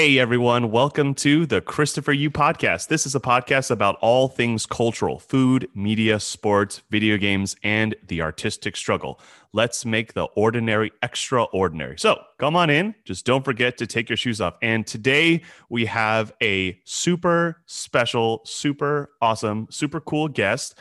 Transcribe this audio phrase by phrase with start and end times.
[0.00, 2.88] Hey everyone, welcome to the Christopher U podcast.
[2.88, 8.22] This is a podcast about all things cultural food, media, sports, video games, and the
[8.22, 9.20] artistic struggle.
[9.52, 11.98] Let's make the ordinary extraordinary.
[11.98, 12.94] So come on in.
[13.04, 14.54] Just don't forget to take your shoes off.
[14.62, 20.78] And today we have a super special, super awesome, super cool guest.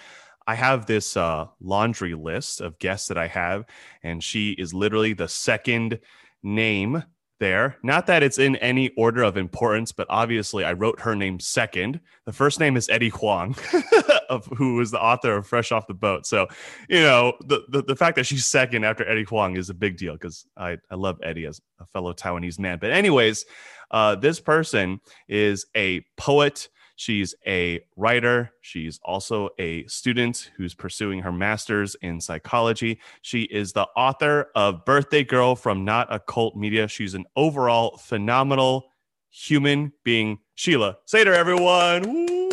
[0.47, 3.65] I have this uh, laundry list of guests that I have,
[4.01, 5.99] and she is literally the second
[6.41, 7.03] name
[7.39, 7.77] there.
[7.83, 11.99] Not that it's in any order of importance, but obviously I wrote her name second.
[12.25, 13.55] The first name is Eddie Huang,
[14.29, 16.25] of who is the author of Fresh Off the Boat.
[16.25, 16.47] So,
[16.87, 19.97] you know, the, the, the fact that she's second after Eddie Huang is a big
[19.97, 22.77] deal because I, I love Eddie as a fellow Taiwanese man.
[22.79, 23.45] But, anyways,
[23.91, 28.51] uh, this person is a poet She's a writer.
[28.59, 32.99] She's also a student who's pursuing her master's in psychology.
[33.21, 36.89] She is the author of Birthday Girl from Not a Cult Media.
[36.89, 38.91] She's an overall phenomenal
[39.29, 40.39] human being.
[40.55, 42.03] Sheila, say to everyone.
[42.03, 42.49] Woo!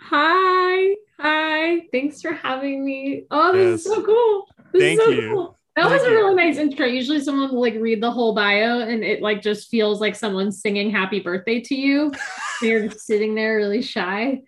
[0.00, 0.94] Hi.
[1.18, 1.80] Hi.
[1.92, 3.24] Thanks for having me.
[3.30, 3.80] Oh, this yes.
[3.80, 4.48] is so cool.
[4.70, 5.30] This Thank so you.
[5.30, 5.58] Cool.
[5.76, 6.86] That was a really nice intro.
[6.86, 10.60] Usually someone will like read the whole bio and it like just feels like someone's
[10.60, 12.12] singing happy birthday to you.
[12.62, 14.42] you're just sitting there really shy.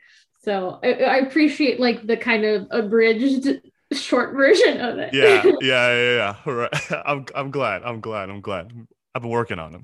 [0.45, 3.61] So I, I, appreciate like the kind of abridged
[3.93, 5.13] short version of it.
[5.13, 6.53] Yeah, yeah, yeah, yeah.
[6.53, 6.93] Right.
[7.05, 7.83] I'm I'm glad.
[7.83, 8.31] I'm glad.
[8.31, 8.73] I'm glad.
[9.13, 9.83] I've been working on them.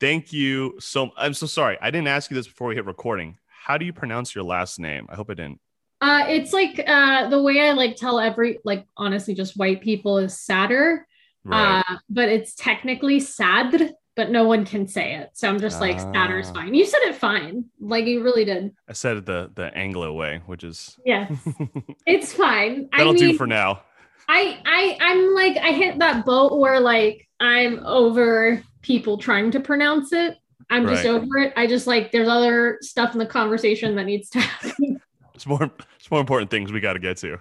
[0.00, 1.76] Thank you so I'm so sorry.
[1.82, 3.36] I didn't ask you this before we hit recording.
[3.46, 5.06] How do you pronounce your last name?
[5.10, 5.60] I hope I didn't.
[6.06, 10.18] Uh, it's like uh, the way I like tell every like honestly just white people
[10.18, 11.04] is sadder,
[11.42, 11.80] right.
[11.80, 15.30] uh, but it's technically sad, but no one can say it.
[15.32, 16.54] So I'm just like sadder is ah.
[16.54, 16.74] fine.
[16.74, 18.72] You said it fine, like you really did.
[18.88, 21.32] I said it the the Anglo way, which is yes,
[22.06, 22.88] it's fine.
[22.92, 23.82] That'll I mean, do for now.
[24.28, 29.58] I I I'm like I hit that boat where like I'm over people trying to
[29.58, 30.36] pronounce it.
[30.70, 30.94] I'm right.
[30.94, 31.52] just over it.
[31.56, 34.95] I just like there's other stuff in the conversation that needs to happen.
[35.36, 37.38] It's more it's more important things we got to get to.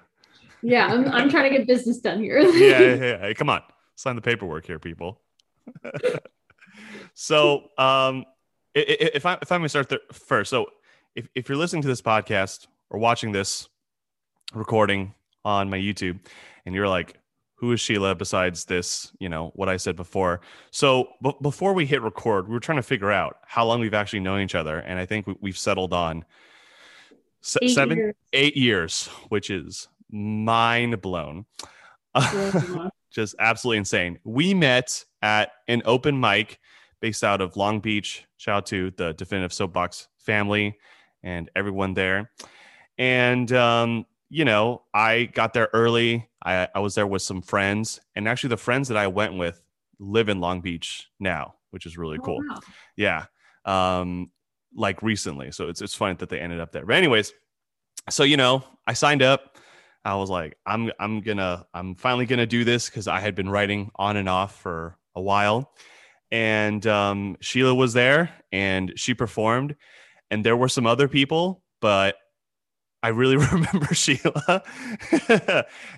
[0.61, 2.39] Yeah, I'm, I'm trying to get business done here.
[2.39, 3.17] yeah, yeah, yeah.
[3.21, 3.61] Hey, come on,
[3.95, 5.21] sign the paperwork here, people.
[7.13, 8.25] so, um,
[8.73, 10.67] if I if I may start there first, so
[11.15, 13.69] if if you're listening to this podcast or watching this
[14.53, 15.13] recording
[15.45, 16.19] on my YouTube,
[16.65, 17.17] and you're like,
[17.55, 20.41] who is Sheila besides this, you know, what I said before.
[20.71, 23.93] So b- before we hit record, we were trying to figure out how long we've
[23.93, 24.79] actually known each other.
[24.79, 26.25] And I think we, have settled on
[27.61, 28.15] eight seven, years.
[28.33, 31.45] eight years, which is mind blown.
[33.11, 34.19] Just absolutely insane.
[34.23, 36.59] We met at an open mic
[36.99, 38.25] based out of Long Beach.
[38.37, 40.77] Shout out to the Definitive Soapbox family
[41.23, 42.31] and everyone there.
[42.97, 46.27] And, um, you know, I got there early.
[46.43, 47.99] I, I was there with some friends.
[48.15, 49.61] And actually, the friends that I went with
[49.99, 52.41] live in Long Beach now, which is really oh, cool.
[52.47, 52.59] Wow.
[52.95, 53.25] Yeah.
[53.65, 54.31] Um,
[54.75, 55.51] like recently.
[55.51, 56.85] So it's it's funny that they ended up there.
[56.85, 57.33] But anyways,
[58.09, 59.57] so you know, I signed up.
[60.03, 63.49] I was like, I'm I'm gonna I'm finally gonna do this because I had been
[63.49, 65.71] writing on and off for a while.
[66.31, 69.75] And um, Sheila was there and she performed,
[70.29, 72.15] and there were some other people, but
[73.05, 74.63] I really remember Sheila,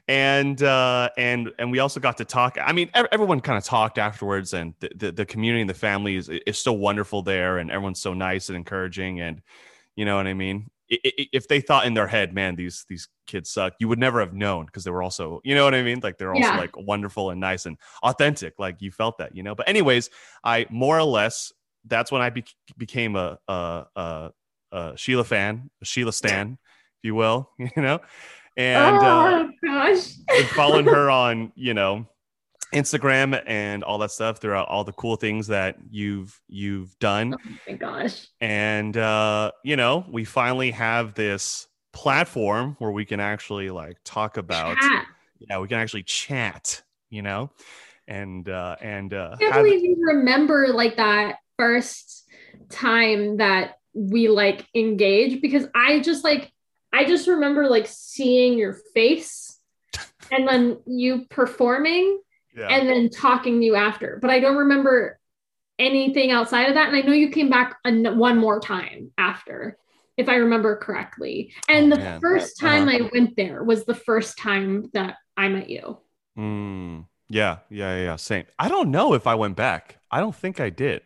[0.10, 2.58] and uh, and and we also got to talk.
[2.62, 6.18] I mean, everyone kind of talked afterwards, and the, the, the community and the family
[6.18, 9.42] is, is so wonderful there, and everyone's so nice and encouraging, and
[9.96, 10.70] you know what I mean.
[10.90, 14.34] If they thought in their head, man, these these kids suck, you would never have
[14.34, 16.02] known because they were also, you know what I mean?
[16.04, 16.58] Like they're also yeah.
[16.58, 18.56] like wonderful and nice and authentic.
[18.60, 19.56] Like you felt that, you know.
[19.56, 20.10] But anyways,
[20.44, 21.54] I more or less
[21.86, 22.46] that's when I be-
[22.78, 24.32] became a, a, a,
[24.74, 26.58] a Sheila fan, a Sheila stan
[27.08, 28.00] you will, you know,
[28.56, 30.12] and oh, uh, gosh,
[30.54, 32.06] following her on, you know,
[32.74, 37.34] Instagram and all that stuff throughout all the cool things that you've you've done.
[37.34, 38.28] Oh my gosh.
[38.42, 44.38] And uh, you know, we finally have this platform where we can actually like talk
[44.38, 45.06] about chat.
[45.40, 47.50] yeah, we can actually chat, you know.
[48.10, 52.26] And uh and uh I can't have, believe you remember like that first
[52.70, 56.52] time that we like engage because I just like
[56.94, 59.60] I just remember like seeing your face
[60.32, 62.20] and then you performing
[62.56, 62.68] yeah.
[62.68, 64.20] and then talking to you after.
[64.22, 65.20] But I don't remember
[65.80, 66.88] anything outside of that.
[66.88, 69.78] And I know you came back an- one more time after,
[70.18, 71.54] if I remember correctly.
[71.70, 72.22] And oh, the man.
[72.22, 73.06] first time uh-huh.
[73.06, 76.00] I went there was the first time that I met you.
[76.38, 78.46] Mm, yeah, yeah, yeah, same.
[78.58, 79.98] I don't know if I went back.
[80.10, 81.02] I don't think I did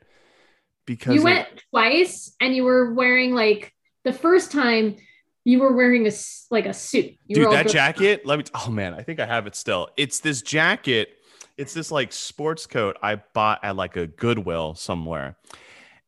[0.86, 3.74] because you went twice and you were wearing like
[4.04, 4.98] the first time
[5.44, 6.12] you were wearing a
[6.50, 7.16] like a suit.
[7.26, 8.26] You Dude, that jacket.
[8.26, 8.46] Let me.
[8.54, 9.90] Oh man, I think I have it still.
[9.98, 11.18] It's this jacket.
[11.58, 15.38] it's this like sports coat I bought at like a Goodwill somewhere,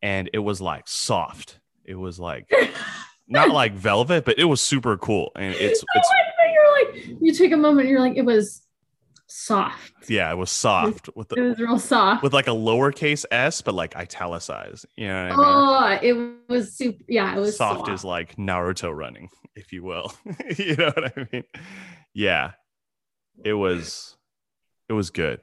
[0.01, 1.59] and it was like soft.
[1.85, 2.51] It was like
[3.27, 5.31] not like velvet, but it was super cool.
[5.35, 6.09] And it's it's
[6.53, 8.62] you're like you take a moment, you're like it was
[9.33, 10.09] soft.
[10.09, 12.23] yeah, it was soft with the, It was real soft.
[12.23, 14.85] with like a lowercase s, but like italicized.
[14.95, 15.45] You know what I mean?
[15.45, 17.03] oh, it was super.
[17.07, 17.91] Yeah, it was soft soft.
[17.91, 20.13] is like Naruto running, if you will.
[20.57, 21.43] you know what I mean?
[22.13, 22.51] Yeah.
[23.43, 24.15] It was
[24.87, 25.41] it was good.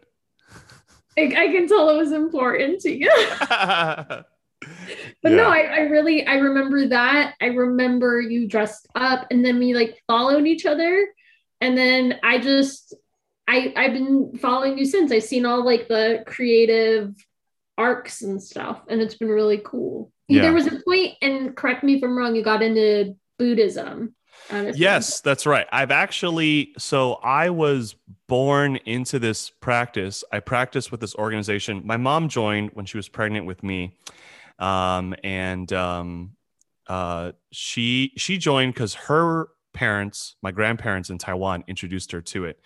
[1.18, 3.10] I, I can tell it was important to you.
[3.48, 4.26] but
[5.22, 7.34] But no, I, I really I remember that.
[7.40, 11.08] I remember you dressed up and then we like followed each other.
[11.60, 12.94] And then I just
[13.48, 15.12] I I've been following you since.
[15.12, 17.14] I've seen all like the creative
[17.76, 20.12] arcs and stuff, and it's been really cool.
[20.28, 20.42] Yeah.
[20.42, 24.14] There was a point, and correct me if I'm wrong, you got into Buddhism.
[24.50, 25.66] Yes, that's right.
[25.72, 27.94] I've actually, so I was
[28.26, 30.24] born into this practice.
[30.32, 31.82] I practiced with this organization.
[31.84, 33.96] My mom joined when she was pregnant with me.
[34.58, 36.32] Um, and um,
[36.86, 42.60] uh, she she joined because her parents, my grandparents in Taiwan, introduced her to it.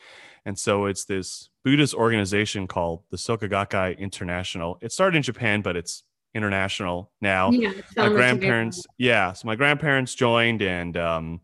[0.47, 4.79] And so it's this Buddhist organization called the Soka Gakkai International.
[4.83, 6.05] It started in Japan, but it's
[6.35, 7.51] international now.
[7.51, 11.41] Yeah, my grandparents yeah so my grandparents joined and um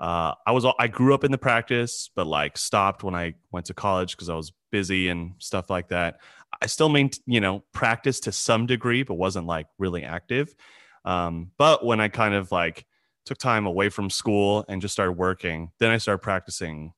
[0.00, 3.66] uh i was i grew up in the practice but like stopped when i went
[3.66, 6.20] to college because i was busy and stuff like that.
[6.60, 10.54] I still main you know practice to some degree but wasn't like really active.
[11.04, 12.84] Um but when i kind of like
[13.24, 16.92] took time away from school and just started working then i started practicing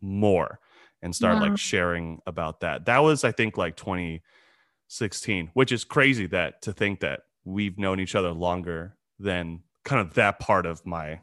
[0.00, 0.60] more
[1.02, 1.48] and start Wow.
[1.50, 2.86] like sharing about that.
[2.86, 8.00] That was i think like 2016 which is crazy that to think that we've known
[8.00, 11.20] each other longer than kind of that part of my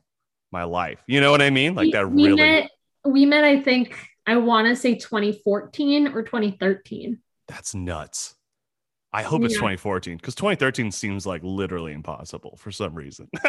[0.52, 1.04] my life.
[1.08, 1.76] You know what i mean?
[1.76, 2.72] Like we, that we really met
[3.06, 8.35] we met i think i want to say 2014 or 2013 that's nuts
[9.16, 13.28] i hope it's 2014 because 2013 seems like literally impossible for some reason.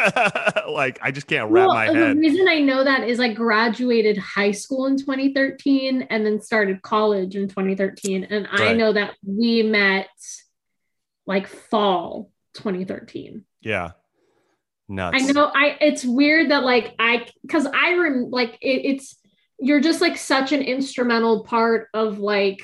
[0.69, 2.17] Like i just can't wrap Well, my uh, head.
[2.17, 6.81] the reason i know that is i graduated high school in 2013 and then started
[6.81, 8.77] college in 2013 and i Right.
[8.77, 10.07] know that we met
[11.25, 13.91] like fall 2013 yeah.
[14.89, 15.17] Nuts.
[15.21, 19.17] I know I it's weird that like I cuz I rem like it, it's
[19.59, 22.61] you're just like such an instrumental part of like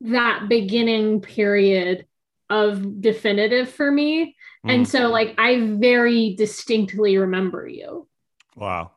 [0.00, 2.06] that beginning period
[2.50, 4.36] of definitive for me.
[4.66, 8.08] Mm, and so like I very distinctly remember you.
[8.56, 8.92] wow.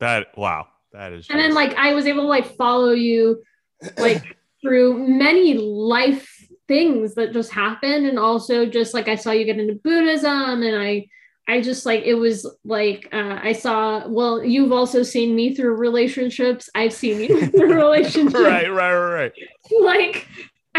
[0.00, 0.66] That wow.
[0.92, 3.42] That is And then like I was able to like follow you
[3.98, 8.06] like through many life things that just happened.
[8.06, 11.06] And also just like I saw you get into Buddhism and I
[11.48, 15.74] I just like it was like uh, I saw well you've also seen me through
[15.74, 16.70] relationships.
[16.74, 18.34] I've seen you through relationships.
[18.34, 19.32] Right right right right.
[19.80, 20.28] Like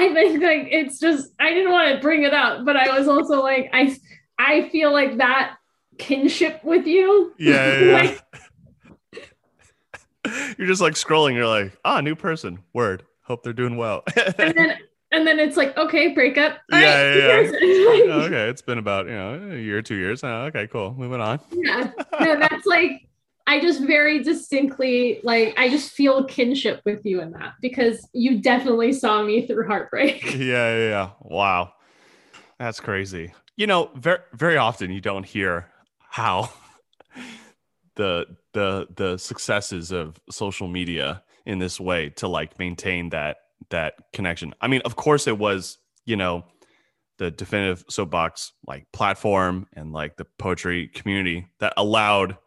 [0.01, 3.07] I think like it's just I didn't want to bring it up but I was
[3.07, 3.95] also like I
[4.39, 5.57] I feel like that
[5.97, 8.15] kinship with you yeah, yeah,
[9.13, 9.21] yeah.
[10.57, 14.03] you're just like scrolling you're like ah new person word hope they're doing well
[14.37, 14.77] and then
[15.11, 18.13] and then it's like okay breakup All Yeah, right, yeah, yeah.
[18.25, 20.23] okay, it's been about you know a year, two years.
[20.23, 20.93] Oh, okay, cool.
[20.93, 21.39] Moving on.
[21.51, 23.07] yeah no that's like
[23.47, 28.39] i just very distinctly like i just feel kinship with you in that because you
[28.39, 31.09] definitely saw me through heartbreak yeah, yeah, yeah.
[31.21, 31.73] Wow,
[32.59, 33.33] that's crazy.
[33.55, 35.69] You know, very very often you don't hear
[35.99, 36.49] how
[37.95, 43.37] the the the successes of social media in this way to like maintain that
[43.69, 44.53] that connection.
[44.61, 46.45] I mean, of course, it was you know
[47.17, 52.37] the definitive soapbox like platform and like the poetry community that allowed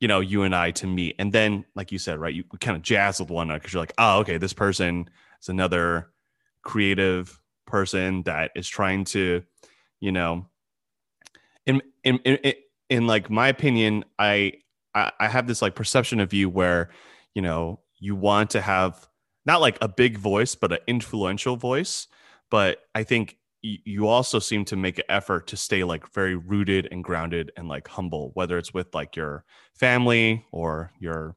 [0.00, 2.76] you know you and I to meet, and then like you said, right, you kind
[2.76, 5.08] of jazz with one another because you're like, oh, okay, this person
[5.40, 6.10] is another
[6.62, 9.42] creative person that is trying to
[10.00, 10.46] you know
[11.66, 12.54] in in in,
[12.90, 14.54] in, like my opinion I,
[14.94, 16.90] I i have this like perception of you where
[17.34, 19.08] you know you want to have
[19.46, 22.06] not like a big voice but an influential voice.
[22.50, 26.86] But i think you also seem to make an effort to stay like very rooted
[26.92, 29.44] and grounded and like humble whether it's with like your
[29.74, 31.34] family or your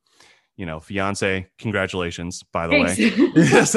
[0.58, 3.76] you know fiance congratulations by the way Thanks.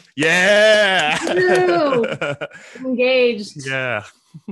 [0.16, 1.18] yeah.
[2.84, 4.04] engaged yeah.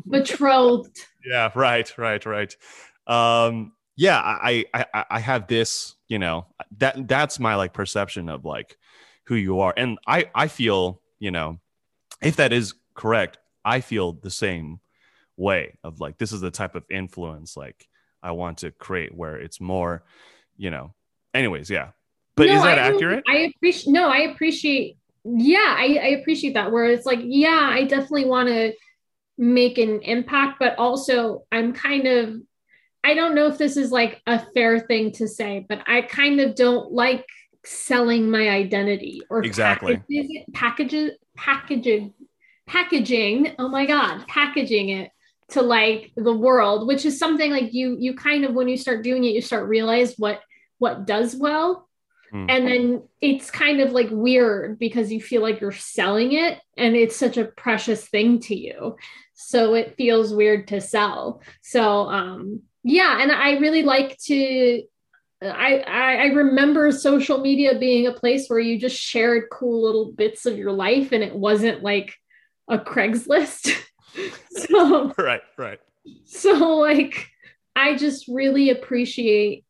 [0.09, 1.51] betrothed Yeah.
[1.55, 1.97] Right.
[1.99, 2.25] Right.
[2.25, 2.57] Right.
[3.07, 4.19] Um, yeah.
[4.19, 6.47] I, I, I, I have this, you know,
[6.79, 8.77] that, that's my like perception of like
[9.27, 9.75] who you are.
[9.77, 11.61] And I, I feel, you know,
[12.23, 14.81] if that is correct, I feel the same
[15.37, 17.87] way of like, this is the type of influence like
[18.23, 20.05] I want to create where it's more,
[20.57, 20.95] you know,
[21.35, 21.71] anyways.
[21.71, 21.91] Yeah.
[22.37, 23.25] But No, is that I accurate?
[23.29, 26.73] i appreciate no i appreciate yeah, I, I appreciate that.
[26.73, 28.73] Where it's like, yeah, I definitely want to
[29.37, 32.37] make an impact, but also I'm kind of,
[33.05, 36.41] I don't know if this is like a fair thing to say, but I kind
[36.41, 37.27] of don't like
[37.65, 40.03] selling my identity or exactly
[40.53, 42.13] packages, packaging,
[42.71, 43.55] packaging.
[43.59, 45.11] Oh my God, packaging it
[45.51, 49.03] to like the world, which is something like you, you kind of, when you start
[49.03, 50.41] doing it, you start realize what,
[50.79, 51.89] what does well
[52.33, 52.47] Mm.
[52.49, 56.95] And then it's kind of like weird because you feel like you're selling it and
[56.95, 58.97] it's such a precious thing to you.
[59.35, 61.43] So it feels weird to sell.
[61.63, 64.83] So um yeah, and I really like to
[65.43, 70.13] I, I, I remember social media being a place where you just shared cool little
[70.13, 72.15] bits of your life and it wasn't like
[72.71, 73.77] a Craigslist.
[74.51, 75.81] so right, right.
[76.25, 77.29] So like
[77.77, 79.65] I just really appreciate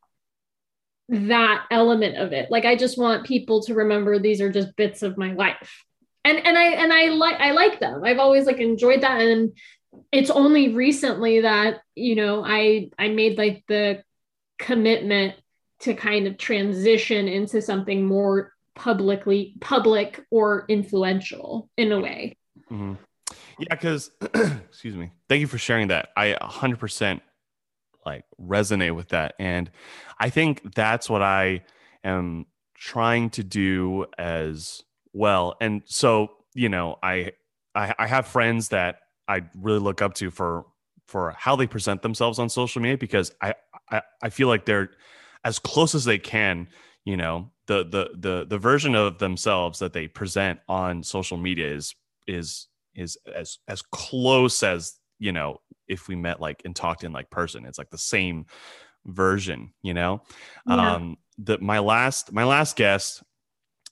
[1.08, 2.50] that element of it.
[2.50, 5.84] Like I just want people to remember these are just bits of my life.
[6.24, 8.04] And and I and I like I like them.
[8.04, 9.52] I've always like enjoyed that and
[10.12, 14.04] it's only recently that, you know, I I made like the
[14.58, 15.34] commitment
[15.80, 22.36] to kind of transition into something more publicly public or influential in a way.
[22.70, 22.94] Mm-hmm.
[23.58, 24.10] Yeah, because
[24.68, 25.12] excuse me.
[25.28, 26.10] Thank you for sharing that.
[26.16, 27.20] I 100%
[28.06, 29.34] like resonate with that.
[29.38, 29.70] And
[30.18, 31.62] I think that's what I
[32.02, 35.56] am trying to do as well.
[35.60, 37.32] And so, you know, I
[37.74, 40.66] I, I have friends that I really look up to for
[41.06, 43.54] for how they present themselves on social media because I,
[43.90, 44.90] I I feel like they're
[45.44, 46.68] as close as they can,
[47.04, 51.72] you know, the the the the version of themselves that they present on social media
[51.72, 51.94] is
[52.30, 57.12] is is as as close as you know if we met like and talked in
[57.12, 58.46] like person it's like the same
[59.06, 60.22] version you know
[60.66, 60.94] yeah.
[60.94, 63.22] um the my last my last guest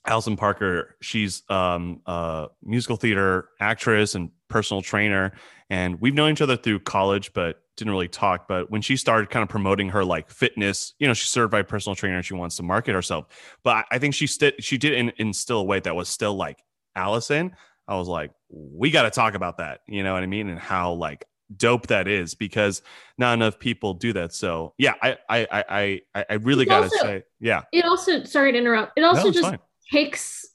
[0.06, 5.32] Allison Parker, she's um, a musical theater actress and personal trainer.
[5.70, 8.48] And we've known each other through college, but didn't really talk.
[8.48, 11.94] But when she started kind of promoting her like fitness, you know, she's certified personal
[11.94, 13.26] trainer and she wants to market herself.
[13.62, 16.34] But I think she st- she did in- in still a way that was still
[16.34, 16.62] like
[16.96, 17.54] Allison.
[17.88, 19.80] I was like, we got to talk about that.
[19.88, 20.48] You know what I mean?
[20.48, 21.24] And how like
[21.56, 22.82] dope that is because
[23.16, 24.34] not enough people do that.
[24.34, 27.62] So yeah, I I I I really got to say yeah.
[27.72, 28.92] It also sorry to interrupt.
[28.96, 29.58] It also no, just fine.
[29.90, 30.46] takes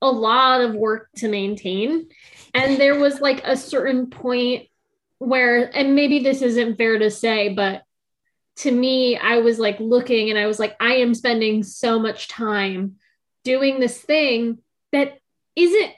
[0.00, 2.08] a lot of work to maintain,
[2.54, 4.68] and there was like a certain point
[5.18, 7.82] where, and maybe this isn't fair to say, but
[8.56, 12.28] to me, I was like looking and I was like, I am spending so much
[12.28, 12.96] time
[13.44, 14.58] doing this thing
[14.92, 15.18] that
[15.54, 15.92] isn't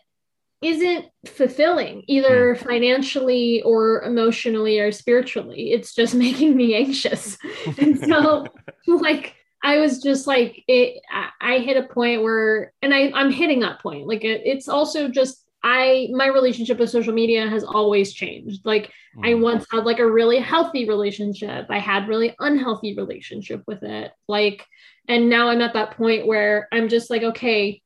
[0.60, 2.64] isn't fulfilling either hmm.
[2.64, 5.72] financially or emotionally or spiritually.
[5.72, 7.38] It's just making me anxious.
[7.78, 8.46] And so
[8.86, 9.34] like
[9.64, 11.02] i was just like it
[11.40, 14.06] i hit a point where and i i'm hitting that point.
[14.06, 18.64] Like it, it's also just i my relationship with social media has always changed.
[18.64, 19.28] Like mm.
[19.28, 21.66] i once had like a really healthy relationship.
[21.70, 24.12] I had really unhealthy relationship with it.
[24.28, 24.64] Like
[25.08, 27.82] and now i'm at that point where i'm just like okay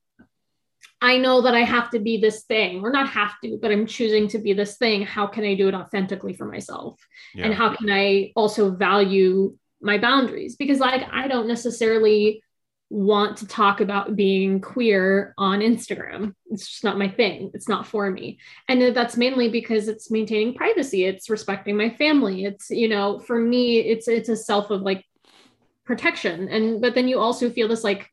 [1.03, 3.87] I know that I have to be this thing, or not have to, but I'm
[3.87, 5.03] choosing to be this thing.
[5.03, 7.05] How can I do it authentically for myself?
[7.35, 7.47] Yeah.
[7.47, 10.55] And how can I also value my boundaries?
[10.55, 12.43] Because, like, I don't necessarily
[12.89, 16.35] want to talk about being queer on Instagram.
[16.51, 17.51] It's just not my thing.
[17.53, 18.39] It's not for me.
[18.69, 21.05] And that's mainly because it's maintaining privacy.
[21.05, 22.45] It's respecting my family.
[22.45, 25.05] It's, you know, for me, it's it's a self of like
[25.85, 26.49] protection.
[26.49, 28.12] And but then you also feel this like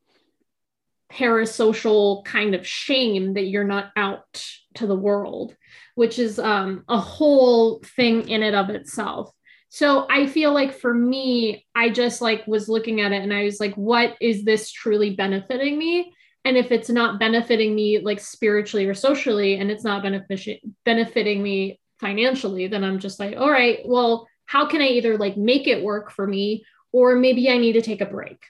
[1.12, 5.56] parasocial kind of shame that you're not out to the world,
[5.96, 9.32] which is um, a whole thing in and of itself.
[9.70, 13.44] So I feel like for me, I just like was looking at it and I
[13.44, 16.13] was like, what is this truly benefiting me?
[16.46, 21.44] And if it's not benefiting me like spiritually or socially, and it's not benefic- benefiting
[21.44, 25.68] me financially, then I'm just like, all right, well, how can I either like make
[25.68, 28.44] it work for me or maybe I need to take a break?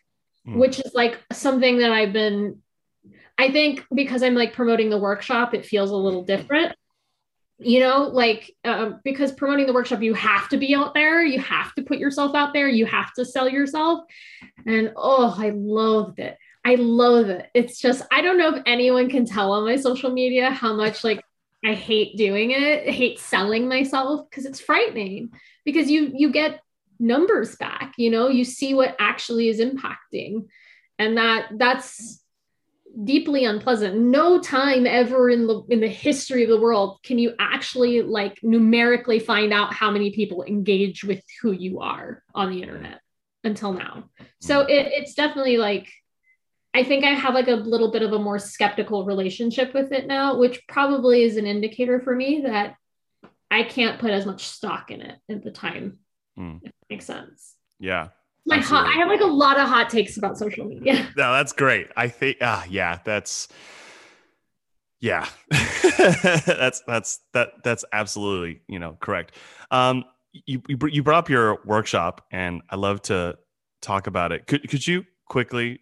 [0.50, 0.56] Mm.
[0.56, 2.60] which is like something that I've been,
[3.38, 6.76] I think because I'm like promoting the workshop, it feels a little different.
[7.62, 11.40] You know, like um, because promoting the workshop, you have to be out there, you
[11.40, 14.06] have to put yourself out there, you have to sell yourself.
[14.66, 16.38] And oh, I loved it.
[16.64, 17.50] I love it.
[17.54, 21.04] It's just, I don't know if anyone can tell on my social media how much
[21.04, 21.22] like
[21.66, 25.32] I hate doing it, I hate selling myself because it's frightening
[25.66, 26.62] because you you get
[27.00, 30.48] numbers back you know you see what actually is impacting.
[30.98, 32.24] And that that's
[33.04, 33.96] deeply unpleasant.
[33.96, 38.40] No time ever in the in the history of the world can you actually like
[38.44, 43.00] numerically find out how many people engage with who you are on the internet
[43.44, 44.10] until now.
[44.42, 44.70] So mm-hmm.
[44.70, 45.90] it, it's definitely like
[46.74, 50.06] I think I have like a little bit of a more skeptical relationship with it
[50.06, 52.76] now, which probably is an indicator for me that
[53.50, 56.00] I can't put as much stock in it at the time.
[56.40, 56.62] Mm.
[56.90, 57.56] Makes sense.
[57.80, 58.10] Yeah.
[58.46, 61.08] My hot, I have like a lot of hot takes about social media.
[61.18, 61.88] No, that's great.
[61.96, 63.48] I think, ah, uh, yeah, that's,
[65.02, 65.28] yeah,
[65.98, 69.34] that's that's that that's absolutely you know correct.
[69.72, 70.04] Um,
[70.46, 73.38] you you brought up your workshop, and I love to
[73.82, 74.46] talk about it.
[74.48, 75.82] Could could you quickly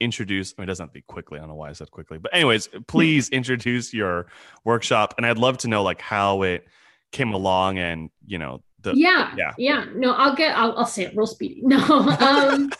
[0.00, 0.54] introduce?
[0.56, 1.38] I mean, it doesn't have to be quickly.
[1.38, 4.28] I don't know why I said quickly, but anyways, please introduce your
[4.64, 6.66] workshop, and I'd love to know like how it
[7.12, 9.84] came along, and you know the yeah yeah yeah.
[9.94, 11.62] No, I'll get I'll, I'll say it real speedy.
[11.64, 11.78] No,
[12.20, 12.70] um,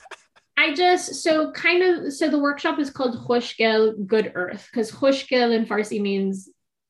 [0.57, 5.55] I just so kind of so the workshop is called Khoshgel Good Earth because Khoshgel
[5.55, 6.49] in Farsi means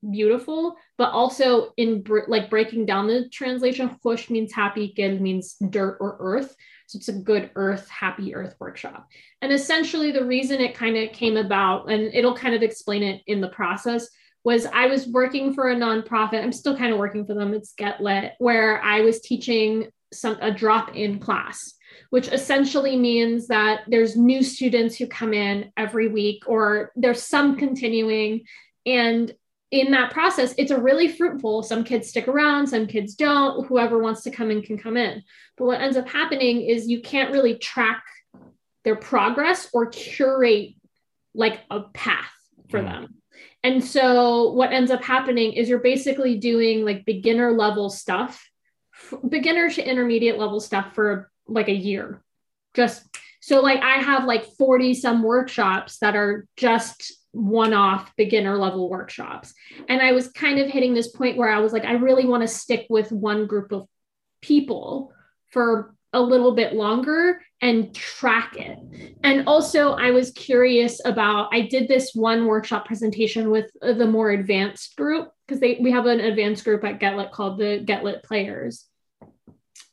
[0.09, 5.55] beautiful, but also in br- like breaking down the translation, Khosh means happy, Gel means
[5.69, 6.55] dirt or earth.
[6.87, 9.07] So it's a good earth, happy earth workshop.
[9.41, 13.21] And essentially, the reason it kind of came about, and it'll kind of explain it
[13.27, 14.09] in the process,
[14.43, 16.43] was I was working for a nonprofit.
[16.43, 17.53] I'm still kind of working for them.
[17.53, 21.73] It's Get Lit, where I was teaching some a drop in class
[22.09, 27.55] which essentially means that there's new students who come in every week or there's some
[27.55, 28.41] continuing
[28.85, 29.33] and
[29.71, 33.99] in that process it's a really fruitful some kids stick around some kids don't whoever
[33.99, 35.21] wants to come in can come in
[35.57, 38.03] but what ends up happening is you can't really track
[38.83, 40.73] their progress or curate
[41.35, 42.31] like a path
[42.69, 42.85] for mm.
[42.85, 43.18] them
[43.63, 48.49] and so what ends up happening is you're basically doing like beginner level stuff
[49.27, 52.21] beginner to intermediate level stuff for like a year.
[52.73, 53.03] Just
[53.41, 58.89] so like I have like 40 some workshops that are just one off beginner level
[58.89, 59.53] workshops.
[59.87, 62.43] And I was kind of hitting this point where I was like, I really want
[62.43, 63.87] to stick with one group of
[64.41, 65.13] people
[65.47, 68.79] for a little bit longer and track it.
[69.23, 74.31] And also, I was curious about, I did this one workshop presentation with the more
[74.31, 78.85] advanced group because they we have an advanced group at GetLit called the GetLit Players.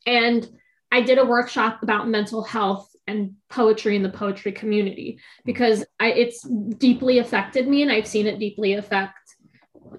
[0.07, 0.49] And
[0.93, 6.13] I did a workshop about mental health and poetry in the poetry community because I,
[6.13, 9.26] it's deeply affected me and I've seen it deeply affect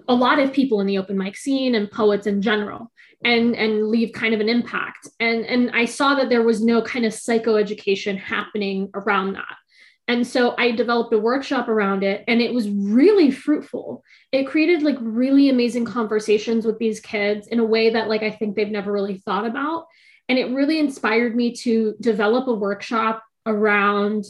[0.08, 2.90] a lot of people in the open mic scene and poets in general
[3.24, 5.08] and and leave kind of an impact.
[5.20, 9.56] And and I saw that there was no kind of psychoeducation happening around that.
[10.06, 14.02] And so I developed a workshop around it and it was really fruitful.
[14.32, 18.30] It created like really amazing conversations with these kids in a way that like I
[18.30, 19.86] think they've never really thought about.
[20.28, 24.24] And it really inspired me to develop a workshop around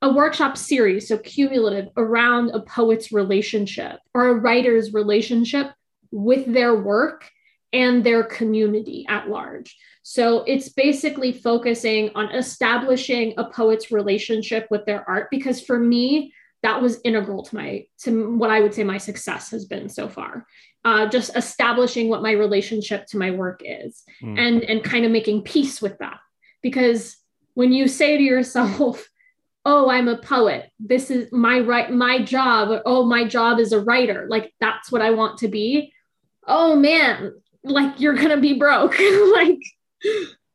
[0.00, 5.72] a workshop series, so cumulative, around a poet's relationship or a writer's relationship
[6.10, 7.28] with their work
[7.72, 9.76] and their community at large.
[10.02, 16.32] So it's basically focusing on establishing a poet's relationship with their art because for me,
[16.62, 20.08] that was integral to my to what I would say my success has been so
[20.08, 20.46] far
[20.84, 24.38] uh, just establishing what my relationship to my work is mm.
[24.38, 26.18] and and kind of making peace with that
[26.62, 27.16] because
[27.54, 29.08] when you say to yourself
[29.68, 30.70] oh i'm a poet.
[30.80, 32.80] This is my right my job.
[32.86, 34.26] Oh my job is a writer.
[34.30, 35.92] Like that's what i want to be.
[36.46, 38.98] Oh man like you're gonna be broke.
[39.32, 39.58] Like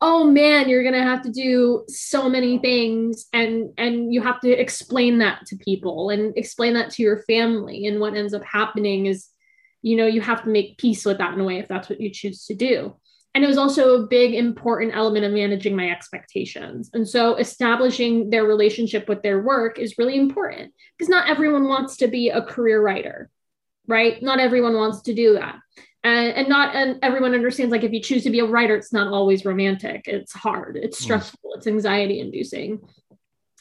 [0.02, 4.49] oh man you're gonna have to do so many things and and you have to
[4.49, 7.86] explain that to people and explain that to your family.
[7.86, 9.30] And what ends up happening is
[9.84, 12.02] you know you have to make peace with that in a way if that's what
[12.02, 12.95] you choose to do
[13.36, 16.91] and it was also a big important element of managing my expectations.
[16.93, 21.98] And so establishing their relationship with their work is really important because not everyone wants
[21.98, 23.32] to be a career writer
[23.88, 24.22] right?
[24.22, 25.56] Not everyone wants to do that.
[26.04, 28.91] And, and not and everyone understands like if you choose to be a writer it's
[28.91, 30.08] not always romantic.
[30.08, 30.76] It's hard.
[30.76, 31.04] It's mm.
[31.04, 31.54] stressful.
[31.56, 32.82] It's anxiety inducing.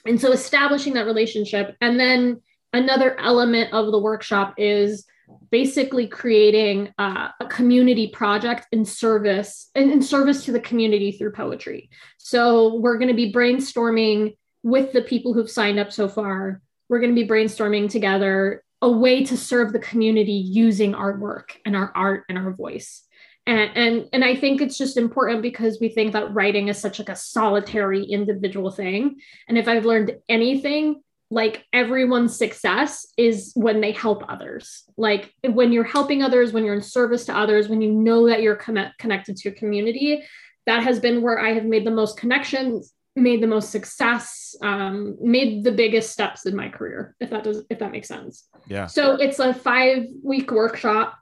[0.07, 1.77] And so establishing that relationship.
[1.81, 5.05] And then another element of the workshop is
[5.51, 11.33] basically creating uh, a community project in service in, in service to the community through
[11.33, 11.90] poetry.
[12.18, 16.61] So we're going to be brainstorming with the people who've signed up so far.
[16.88, 21.57] We're going to be brainstorming together a way to serve the community using our work
[21.64, 23.05] and our art and our voice.
[23.47, 26.99] And, and and I think it's just important because we think that writing is such
[26.99, 29.21] like a solitary individual thing.
[29.49, 34.85] And if I've learned anything, like everyone's success is when they help others.
[34.99, 38.42] Like when you're helping others when you're in service to others when you know that
[38.42, 40.23] you're con- connected to your community
[40.66, 45.16] that has been where i have made the most connections made the most success um,
[45.21, 48.49] made the biggest steps in my career if that does if that makes sense.
[48.66, 48.87] Yeah.
[48.87, 51.18] So it's a five week workshop.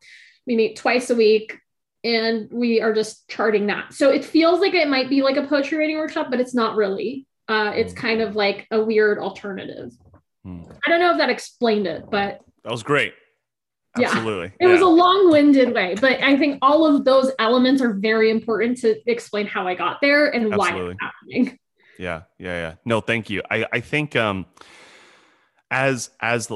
[0.46, 1.58] We meet twice a week
[2.04, 3.92] and we are just charting that.
[3.92, 6.76] So it feels like it might be like a poetry writing workshop but it's not
[6.76, 9.92] really uh, it's kind of like a weird alternative.
[10.44, 10.62] Hmm.
[10.86, 13.12] I don't know if that explained it, but That was great.
[13.98, 14.06] Yeah.
[14.06, 14.52] Absolutely.
[14.60, 15.96] it was a long-winded way.
[16.00, 20.00] But I think all of those elements are very important to explain how I got
[20.00, 21.58] there and why it's happening.
[21.98, 24.46] yeah yeah yeah no thank you i i think um
[25.70, 26.50] as as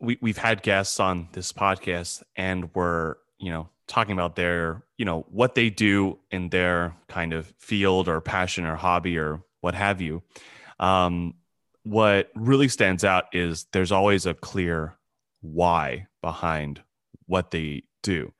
[0.00, 5.04] we, we've had guests on this podcast and we're you know talking about their you
[5.04, 9.74] know what they do in their kind of field or passion or hobby or what
[9.74, 10.22] have you.
[10.78, 11.34] Um
[11.82, 14.98] what really stands out is there's always a clear
[15.40, 16.82] why behind
[17.26, 18.32] what they do.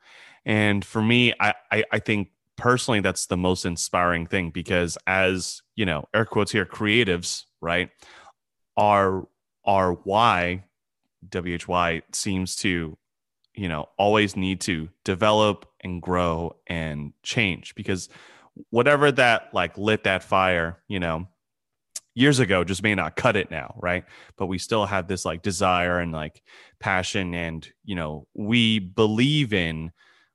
[0.44, 2.28] And for me i i, I think
[2.60, 7.88] personally that's the most inspiring thing because as you know air quotes here creatives right
[8.76, 9.26] our
[9.64, 10.64] our why
[11.66, 12.98] why seems to
[13.54, 18.10] you know always need to develop and grow and change because
[18.70, 21.26] whatever that like lit that fire you know
[22.14, 24.04] years ago just may not cut it now right?
[24.36, 26.42] But we still have this like desire and like
[26.78, 29.92] passion and you know we believe in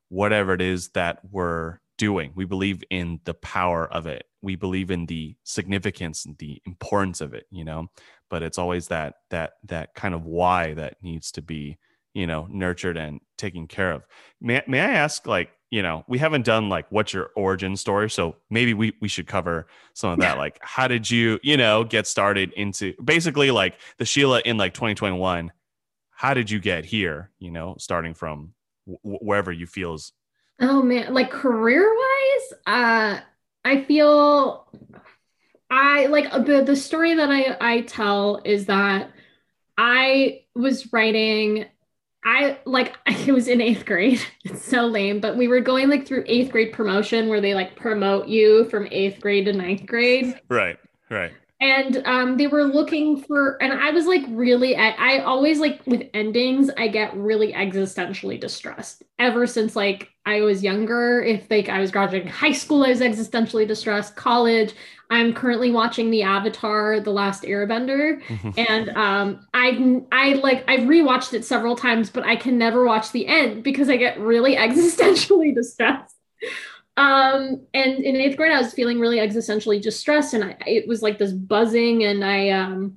[0.08, 2.32] whatever it is that we're doing.
[2.34, 4.26] We believe in the power of it.
[4.42, 7.88] We believe in the significance and the importance of it you know?
[8.28, 11.78] But it's always that that that kind of why that needs to be
[12.16, 14.02] you know nurtured and taken care of.
[14.40, 18.08] May, may i ask like you know we haven't done like what's your origin story
[18.08, 20.38] so maybe we we should cover some of that.
[20.38, 24.72] Like how did you you know get started into basically like the sheila in like
[24.72, 25.52] 2021
[26.10, 28.54] how did you get here you know starting from
[28.86, 30.12] w- wherever you feel is
[30.58, 33.20] Oh man, like career wise, uh
[33.62, 34.72] I feel
[35.68, 39.10] I like the the story that I I tell is that
[39.76, 41.66] I was writing
[42.26, 44.20] I like it was in eighth grade.
[44.44, 47.76] It's so lame, but we were going like through eighth grade promotion where they like
[47.76, 50.38] promote you from eighth grade to ninth grade.
[50.48, 51.32] Right right.
[51.60, 55.80] And um they were looking for and i was like really I, I always like
[55.86, 59.02] with endings i get really existentially distressed.
[59.18, 63.00] Ever since like i was younger if like i was graduating high school i was
[63.00, 64.16] existentially distressed.
[64.16, 64.74] College
[65.10, 68.20] i'm currently watching the avatar the last airbender.
[68.56, 73.12] And um i i like i've rewatched it several times but i can never watch
[73.12, 76.16] the end because i get really existentially distressed.
[76.96, 81.02] Um and in eighth grade i was feeling really existentially distressed and I, it was
[81.02, 82.96] like this buzzing and i um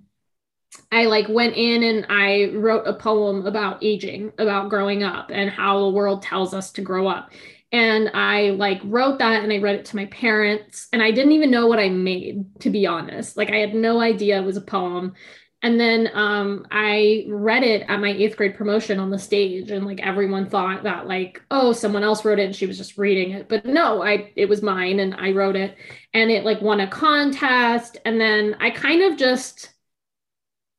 [0.92, 5.50] i like went in and i wrote a poem about aging about growing up and
[5.50, 7.32] how the world tells us to grow up
[7.72, 11.34] and i like wrote that and i read it to my parents and i didn't
[11.34, 14.58] even know what i made to be honest like i had no idea it was
[14.58, 15.14] a poem
[15.62, 19.86] and then um, I read it at my eighth grade promotion on the stage, and
[19.86, 23.32] like everyone thought that like, oh, someone else wrote it and she was just reading
[23.32, 23.50] it.
[23.50, 25.76] But no, I it was mine and I wrote it,
[26.14, 27.98] and it like won a contest.
[28.06, 29.74] And then I kind of just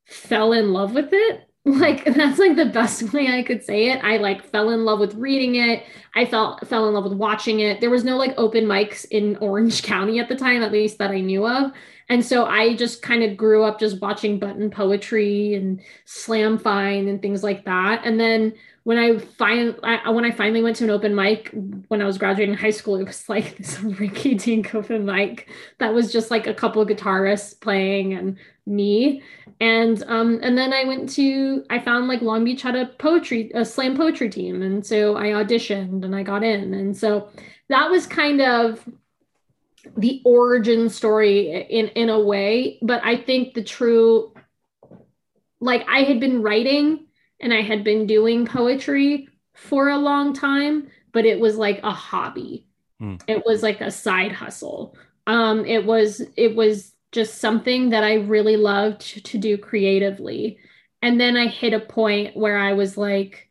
[0.07, 1.47] fell in love with it.
[1.65, 4.03] Like that's like the best way I could say it.
[4.03, 5.83] I like fell in love with reading it.
[6.15, 7.79] I felt fell in love with watching it.
[7.79, 11.11] There was no like open mics in Orange County at the time, at least that
[11.11, 11.71] I knew of.
[12.09, 17.21] And so I just kind of grew up just watching button poetry and SlamFind and
[17.21, 18.01] things like that.
[18.05, 21.51] And then when I I, when I finally went to an open mic
[21.89, 25.47] when I was graduating high school, it was like this Ricky Dink open mic
[25.77, 29.21] that was just like a couple guitarists playing and me.
[29.61, 33.51] And um and then I went to I found like Long Beach had a poetry
[33.53, 37.29] a slam poetry team, and so I auditioned and I got in, and so
[37.69, 38.83] that was kind of
[39.95, 42.79] the origin story in in a way.
[42.81, 44.33] But i think the true
[45.59, 47.05] like i had been writing
[47.39, 51.91] and i had been doing poetry for a long time but it was like a
[51.91, 52.65] hobby.
[52.99, 53.15] Hmm.
[53.27, 54.95] it was like a side hustle.
[55.27, 60.57] Um it was it was just something that i really loved to, do creatively.
[61.01, 63.49] And then i hit a point where i was like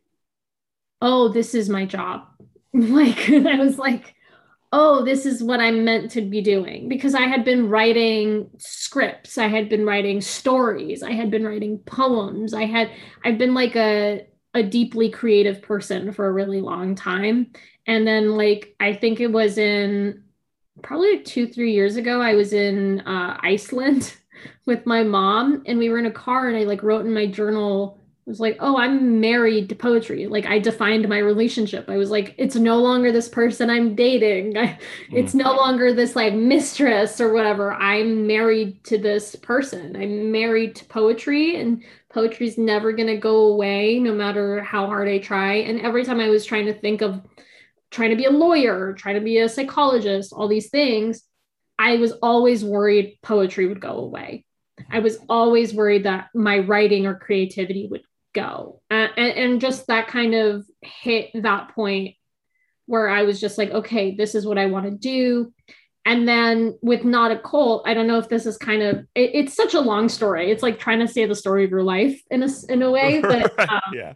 [1.01, 2.27] oh this is my job.
[2.73, 4.15] Like i was like
[4.73, 6.87] oh, this is what I'm meant to be doing.
[6.87, 11.79] Because I had been writing scripts, I had been writing stories, I had been writing
[11.79, 12.53] poems.
[12.53, 12.89] I had
[13.23, 17.51] I've been like a a deeply creative person for a really long time.
[17.87, 20.23] And then like I think it was in
[20.83, 24.15] probably like 2 3 years ago I was in uh, Iceland
[24.65, 27.25] with my mom and we were in a car and I like wrote in my
[27.27, 30.27] journal it was like, oh, I'm married to poetry.
[30.27, 31.89] Like I defined my relationship.
[31.89, 34.55] I was like, it's no longer this person I'm dating.
[34.59, 34.77] I,
[35.11, 37.73] it's no longer this like mistress or whatever.
[37.73, 39.95] I'm married to this person.
[39.95, 45.07] I'm married to poetry and poetry's never going to go away no matter how hard
[45.07, 45.55] I try.
[45.55, 47.21] And every time I was trying to think of
[47.91, 51.23] trying to be a lawyer, trying to be a psychologist, all these things,
[51.77, 54.45] I was always worried poetry would go away.
[54.89, 58.81] I was always worried that my writing or creativity would go.
[58.89, 62.15] Uh, and, and just that kind of hit that point
[62.85, 65.53] where I was just like, okay, this is what I want to do.
[66.05, 69.31] And then with Not a Cult, I don't know if this is kind of, it,
[69.33, 70.51] it's such a long story.
[70.51, 73.21] It's like trying to say the story of your life in a, in a way.
[73.31, 74.13] But, um, yeah.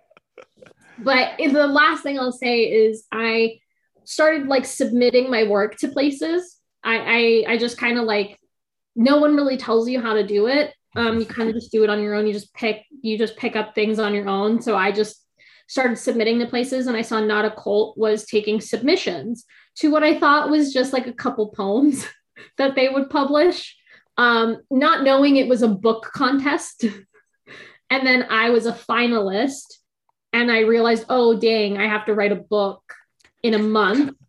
[0.98, 3.60] but the last thing I'll say is I
[4.06, 6.58] started like submitting my work to places.
[6.84, 8.40] I, I, I just kind of like,
[8.96, 10.74] no one really tells you how to do it.
[10.96, 12.26] Um, you kind of just do it on your own.
[12.26, 14.62] You just pick, you just pick up things on your own.
[14.62, 15.26] So I just
[15.68, 19.46] started submitting to places and I saw Not a Cult was taking submissions
[19.78, 22.08] to what I thought was just like a couple poems
[22.58, 23.76] that they would publish,
[24.18, 26.86] um, not knowing it was a book contest.
[27.90, 29.66] and then I was a finalist
[30.32, 32.82] and I realized, oh, dang, I have to write a book
[33.46, 34.14] in a month.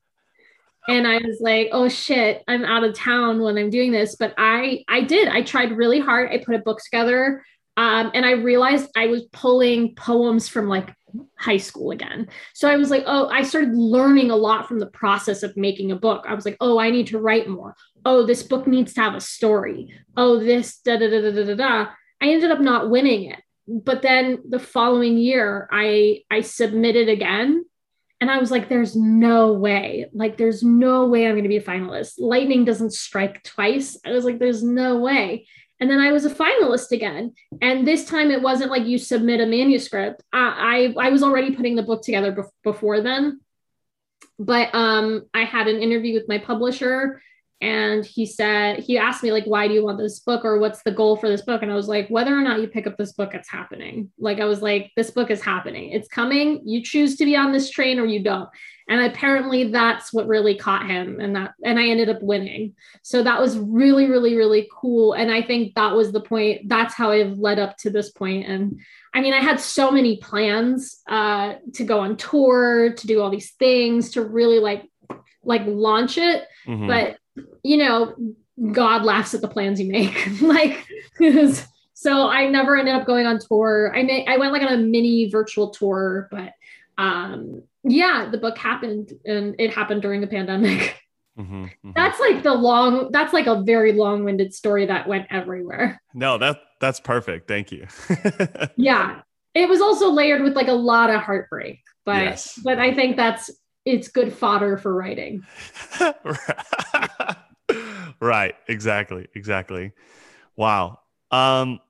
[0.89, 4.15] And I was like, oh shit, I'm out of town when I'm doing this.
[4.15, 5.27] But I I did.
[5.27, 6.31] I tried really hard.
[6.31, 7.43] I put a book together.
[7.77, 10.95] Um, and I realized I was pulling poems from like
[11.39, 12.29] high school again.
[12.55, 15.91] So I was like, oh, I started learning a lot from the process of making
[15.93, 16.25] a book.
[16.29, 17.75] I was like, oh, I need to write more.
[18.05, 19.93] Oh, this book needs to have a story.
[20.17, 21.91] Oh, this da da da da da da da.
[22.23, 23.41] I ended up not winning it.
[23.69, 27.65] But then the following year, I I submitted again.
[28.21, 30.07] And I was like, there's no way.
[30.13, 32.15] Like, there's no way I'm going to be a finalist.
[32.19, 33.99] Lightning doesn't strike twice.
[34.07, 35.47] I was like, there's no way.
[35.81, 37.35] And then I was a finalist again.
[37.61, 40.23] And this time it wasn't like you submit a manuscript.
[40.33, 43.41] I I, I was already putting the book together bef- before then.
[44.39, 47.21] But um, I had an interview with my publisher
[47.61, 50.83] and he said he asked me like why do you want this book or what's
[50.83, 51.63] the goal for this book?
[51.63, 54.11] And i was like whether or not you pick up this book it's happening.
[54.19, 55.91] Like i was like this book is happening.
[55.93, 56.61] It's coming.
[56.65, 58.49] You choose to be on this train or you don't.
[58.89, 62.75] And apparently that's what really caught him and that and i ended up winning.
[63.03, 65.15] So that was really really really cool.
[65.15, 68.47] And i think that was the point that's how i've led up to this point.
[68.47, 68.81] And
[69.15, 73.31] i mean i had so many plans uh to go on tour to do all
[73.31, 74.85] these things to really like
[75.43, 76.45] like launch it.
[76.67, 76.87] Mhm.
[76.89, 77.17] but
[77.63, 78.15] you know
[78.73, 80.87] god laughs at the plans you make like
[81.95, 84.77] so i never ended up going on tour i may i went like on a
[84.79, 86.53] mini virtual tour but
[86.99, 90.97] um yeah the book happened and it happened during the pandemic
[91.39, 91.95] Mhm, mhm.
[91.95, 96.61] that's like the long that's like a very long-winded story that went everywhere no, that
[96.81, 97.47] that's perfect.
[97.47, 97.87] Thank you.
[98.79, 99.21] yeah
[99.53, 102.59] it was also layered with like a lot of heartbreak but Yes.
[102.65, 103.51] but i think that's
[103.87, 105.47] it's good fodder for writing
[108.21, 108.55] right.
[108.69, 109.29] Exactly.
[109.35, 109.93] Exactly.
[110.57, 111.01] Wow.
[111.31, 111.81] Um,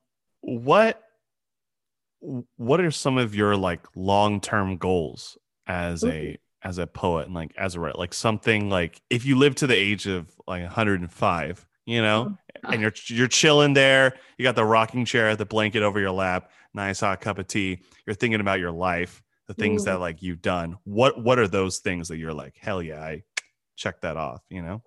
[0.41, 1.03] what
[2.57, 7.35] what are some of your like long term goals as a as a poet and
[7.35, 7.99] like as a writer?
[7.99, 12.81] Like something like if you live to the age of like 105, you know, and
[12.81, 17.01] you're you're chilling there, you got the rocking chair, the blanket over your lap, nice
[17.01, 17.81] hot cup of tea.
[18.07, 19.87] You're thinking about your life, the things Ooh.
[19.87, 20.77] that like you've done.
[20.85, 23.23] What what are those things that you're like, hell yeah, I
[23.77, 24.83] check that off, you know?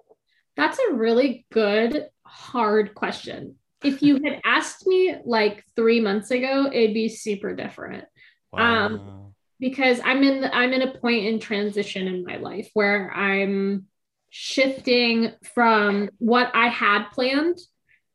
[0.55, 3.55] That's a really good, hard question.
[3.83, 8.05] If you had asked me like three months ago, it'd be super different
[8.51, 9.33] Um, Wow.
[9.59, 13.85] because I'm in the, I'm in a point in transition in my life where I'm
[14.29, 17.57] shifting from what I had planned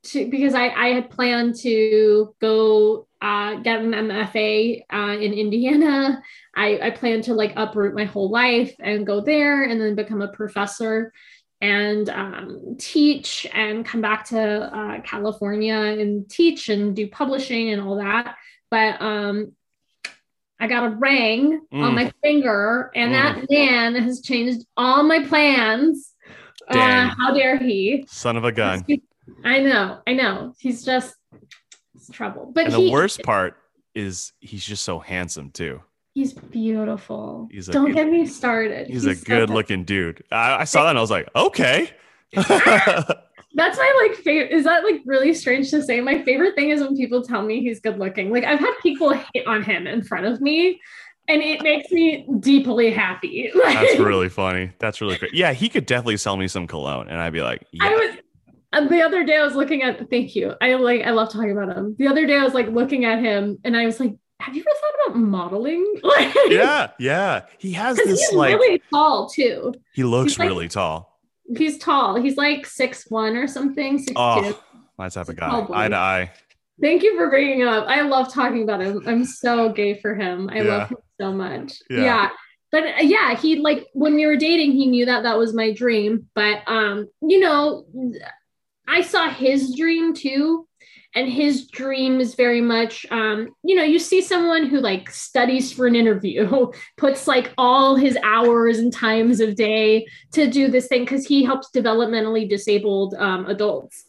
[0.04, 6.22] to because I, I had planned to go uh, get an MFA uh, in Indiana.
[6.54, 10.22] I, I planned to like uproot my whole life and go there and then become
[10.22, 11.12] a professor
[11.60, 17.80] and um, teach and come back to uh, California and teach and do publishing and
[17.80, 18.36] all that.
[18.70, 19.52] But um,
[20.60, 21.94] I got a ring on Mm.
[21.94, 26.12] my finger, and that man has changed all my plans.
[26.68, 28.04] Uh, how dare he?
[28.08, 28.84] Son of a gun.
[29.44, 30.54] I know, I know.
[30.58, 31.14] He's just
[31.94, 32.50] it's trouble.
[32.54, 33.56] But And he, the worst part
[33.94, 35.80] is he's just so handsome too.
[36.14, 37.48] he's beautiful.
[37.50, 38.88] He's a- Don't get me started.
[38.88, 40.22] He's, a so good looking dude.
[40.30, 41.90] I, I saw that and I was like, okay.
[43.56, 44.50] That's my like favorite.
[44.50, 46.00] Is that like really strange to say?
[46.00, 48.32] My favorite thing is when people tell me he's good looking.
[48.32, 50.80] Like I've had people hit on him in front of me,
[51.28, 53.52] and it makes me deeply happy.
[53.64, 54.72] That's really funny.
[54.80, 55.34] That's really great.
[55.34, 58.16] Yeah, he could definitely sell me some cologne, and I'd be like, I yeah, was
[58.74, 60.10] uh, the other day I was looking at.
[60.10, 60.54] Thank you.
[60.60, 61.02] I like.
[61.02, 61.96] I love talking about him.
[61.98, 64.62] The other day I was like looking at him, and I was like, "Have you
[64.62, 67.42] ever thought about modeling?" Like, yeah, yeah.
[67.58, 69.74] He has this he's like really tall too.
[69.94, 71.10] he looks he's like- really tall.
[71.58, 72.14] He's tall.
[72.16, 73.98] He's like six one or something.
[73.98, 74.14] Six two.
[74.16, 74.60] Oh,
[74.98, 75.66] my type of guy.
[75.72, 76.30] Eye to eye.
[76.80, 77.86] Thank you for bringing up.
[77.86, 79.02] I love talking about him.
[79.06, 80.48] I'm so gay for him.
[80.50, 80.76] I Yeah.
[80.78, 81.74] love him so much.
[81.90, 81.98] Yeah.
[82.02, 82.30] Yeah.
[82.72, 85.70] But uh, yeah, he like when we were dating, he knew that that was my
[85.72, 86.28] dream.
[86.34, 87.84] But um, you know,
[88.86, 90.66] I saw his dream too,
[91.14, 95.72] and his dream is very much um, you know you see someone who like studies
[95.72, 100.88] for an interview puts like all his hours and times of day to do this
[100.88, 104.04] thing because he helps developmentally disabled um, adults.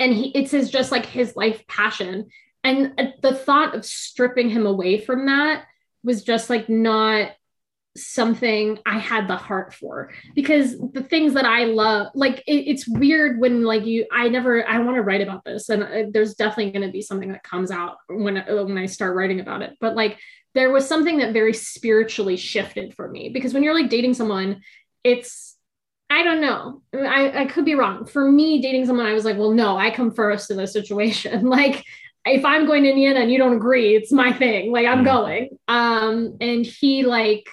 [0.00, 2.28] And he it's his just like his life passion.
[2.64, 5.64] And uh, the thought of stripping him away from that
[6.02, 7.30] was just like not
[7.96, 12.88] something I had the heart for because the things that I love, like it, it's
[12.88, 16.34] weird when like you, I never, I want to write about this, and uh, there's
[16.34, 19.62] definitely going to be something that comes out when uh, when I start writing about
[19.62, 19.76] it.
[19.80, 20.18] But like
[20.54, 24.62] there was something that very spiritually shifted for me because when you're like dating someone,
[25.04, 25.56] it's
[26.10, 26.82] I don't know.
[26.94, 28.06] I, I could be wrong.
[28.06, 31.46] For me, dating someone, I was like, well, no, I come first in this situation.
[31.48, 31.84] like
[32.24, 34.72] if I'm going to Indiana and you don't agree, it's my thing.
[34.72, 35.04] Like I'm mm.
[35.04, 35.58] going.
[35.68, 37.46] Um, and he like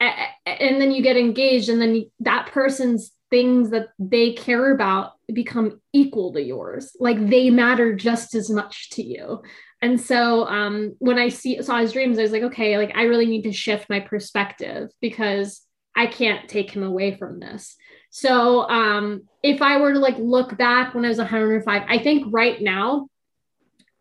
[0.00, 5.80] and then you get engaged and then that person's things that they care about become
[5.92, 6.96] equal to yours.
[7.00, 9.42] Like they matter just as much to you.
[9.82, 13.02] And so um, when i see saw his dreams i was like okay like i
[13.02, 15.62] really need to shift my perspective because
[15.94, 17.76] i can't take him away from this.
[18.10, 22.24] So um, if i were to like look back when i was 105 i think
[22.30, 23.08] right now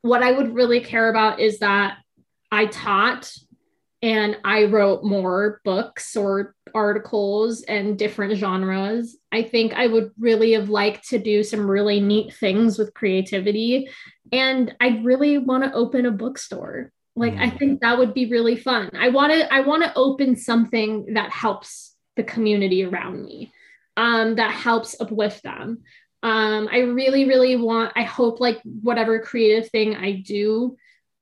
[0.01, 1.97] what i would really care about is that
[2.51, 3.31] i taught
[4.05, 9.17] and I wrote more books or articles and different genres.
[9.31, 13.89] I think I would really have liked to do some really neat things with creativity.
[14.31, 16.91] And I really want to open a bookstore.
[17.15, 17.33] Like.
[17.33, 18.91] I think that would be really fun.
[18.93, 23.53] I want to I want to open something that helps the community around me.
[23.97, 25.81] Um, that helps uplift them.
[26.21, 30.75] Um, I really, really want, I hope like whatever creative thing I do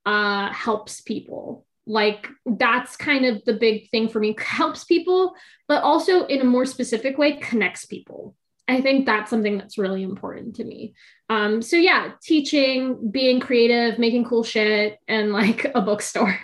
[0.05, 4.35] uh, helps people like that's kind of the big thing for me.
[4.39, 5.35] Helps people
[5.67, 8.35] but also in a more specific way connects people.
[8.67, 10.93] I think that's something that's really important to me.
[11.29, 16.39] Um so yeah teaching being creative making cool shit and like a bookstore.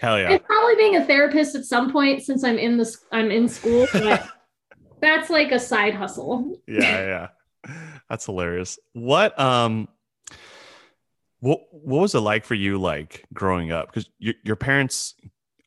[0.00, 0.32] Hell yeah.
[0.32, 3.86] And probably being a therapist at some point since i'm in this i'm in school
[3.92, 4.28] but
[5.00, 6.60] that's like a side hustle.
[6.66, 7.28] Yeah yeah.
[8.08, 8.78] That's hilarious.
[8.92, 9.88] What um
[11.40, 13.88] what what was it like for you like growing up?
[13.88, 15.14] Because your, your parents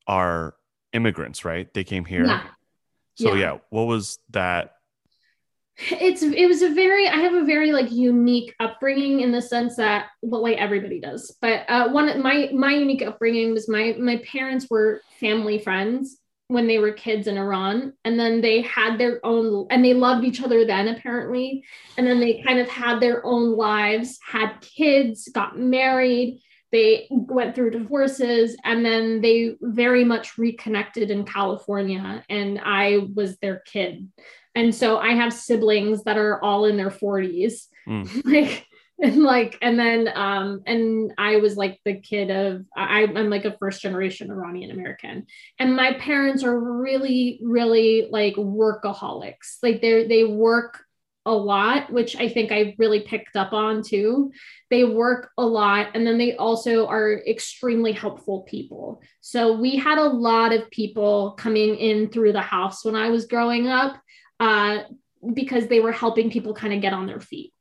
[0.08, 0.55] are
[0.93, 1.71] immigrants right?
[1.73, 2.25] They came here.
[2.25, 2.43] Yeah.
[3.15, 3.39] so yeah.
[3.39, 4.75] yeah what was that?
[5.91, 9.77] It's it was a very i have a very like unique upbringing in the sense
[9.77, 14.17] that well like everybody does but uh one my my unique upbringing was my my
[14.17, 16.18] parents were family friends
[16.49, 17.93] when they were kids in Iran.
[18.03, 21.63] And then they had their own, and they loved each other then, apparently.
[21.95, 26.41] And then they kind of had their own lives, had kids, got married.
[26.71, 32.23] They went through divorces and then they very much reconnected in California.
[32.29, 34.07] And I was their kid.
[34.53, 37.67] And so I have siblings that are all in their 40s.
[37.88, 38.23] Mm.
[38.25, 38.67] like,
[39.03, 43.45] and like and then um and i was like the kid of I, i'm like
[43.45, 45.25] a first generation iranian american.
[45.57, 49.57] And my parents are really really like workaholics.
[49.63, 50.83] Like they they work
[51.25, 54.31] a lot which i think i really picked up on too.
[54.69, 59.01] They work a lot and then they also are extremely helpful people.
[59.21, 63.27] So we had a lot of people coming in through the house when i was
[63.27, 64.01] growing up
[64.41, 64.79] uh,
[65.33, 67.53] because they were helping people kind of get on their feet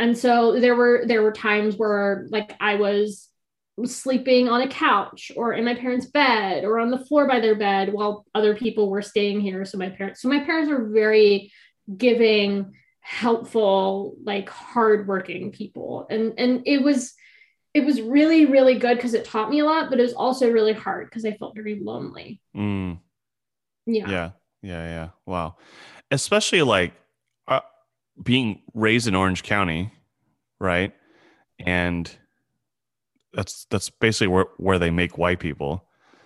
[0.00, 3.30] and so there were there were times where like i was
[3.86, 7.54] sleeping on a couch or in my parents bed or on the floor by their
[7.54, 9.64] bed while other people were staying here.
[9.64, 11.52] So my parents so my parents are very
[11.96, 16.06] giving helpful like hardworking people.
[16.10, 17.14] And and it was
[17.72, 20.50] it was really really good because it taught me a lot but it was also
[20.50, 22.40] really hard because i felt very lonely.
[22.56, 22.98] Mm.
[23.86, 24.10] yeah.
[24.10, 24.30] Yeah.
[24.62, 25.08] Yeah yeah.
[25.26, 25.56] Wow.
[26.10, 26.92] Especially like
[28.22, 29.92] being raised in Orange County,
[30.58, 30.92] right?
[31.58, 32.10] And
[33.32, 35.84] that's that's basically where where they make white people.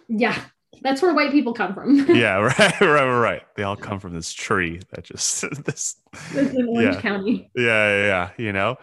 [0.08, 0.38] Yeah.
[0.82, 1.96] That's where white people come from.
[2.14, 3.42] yeah, right, right, right.
[3.56, 5.96] They all come from this tree that just this.
[6.32, 7.00] this in Orange yeah.
[7.00, 7.50] County.
[7.56, 8.30] Yeah, yeah, yeah.
[8.36, 8.76] You know,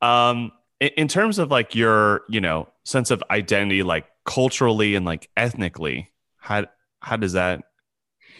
[0.00, 5.04] um, in, in terms of like your, you know, sense of identity, like culturally and
[5.04, 6.66] like ethnically, how
[7.00, 7.64] how does that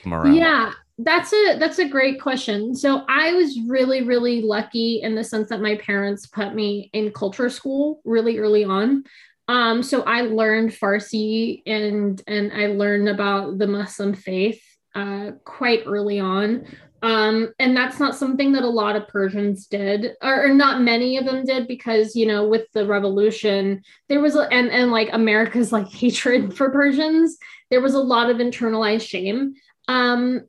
[0.02, 0.34] come around?
[0.34, 0.72] Yeah,
[1.04, 2.74] that's a that's a great question.
[2.74, 7.12] So I was really really lucky in the sense that my parents put me in
[7.12, 9.04] culture school really early on.
[9.48, 14.62] Um, so I learned Farsi and and I learned about the Muslim faith
[14.94, 16.66] uh, quite early on.
[17.02, 21.16] Um, and that's not something that a lot of Persians did, or, or, not many
[21.16, 25.08] of them did, because you know, with the revolution, there was a, and and like
[25.12, 27.38] America's like hatred for Persians,
[27.70, 29.54] there was a lot of internalized shame.
[29.88, 30.42] Um,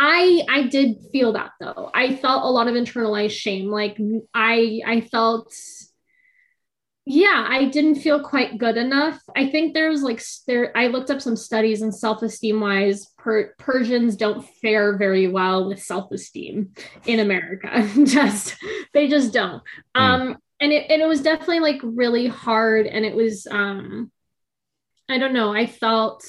[0.00, 1.90] I I did feel that though.
[1.92, 3.68] I felt a lot of internalized shame.
[3.68, 3.98] Like
[4.32, 5.52] I I felt
[7.04, 9.20] yeah, I didn't feel quite good enough.
[9.34, 10.76] I think there's like there.
[10.76, 15.82] I looked up some studies and self-esteem wise, per, Persians don't fare very well with
[15.82, 16.74] self-esteem
[17.06, 17.88] in America.
[18.04, 18.56] just
[18.94, 19.62] they just don't.
[19.96, 20.00] Mm.
[20.00, 24.12] Um, and it and it was definitely like really hard, and it was um,
[25.08, 25.52] I don't know.
[25.52, 26.24] I felt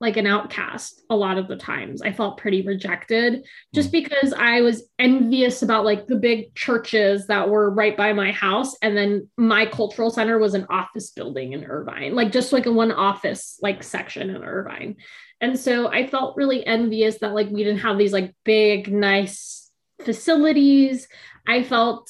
[0.00, 2.02] like an outcast a lot of the times.
[2.02, 3.44] I felt pretty rejected
[3.74, 3.92] just hmm.
[4.02, 8.76] because I was envious about like the big churches that were right by my house.
[8.80, 12.72] And then my cultural center was an office building in Irvine, like just like a
[12.72, 14.96] one office like section in Irvine.
[15.40, 19.70] And so I felt really envious that like we didn't have these like big, nice
[20.04, 21.08] facilities.
[21.46, 22.08] I felt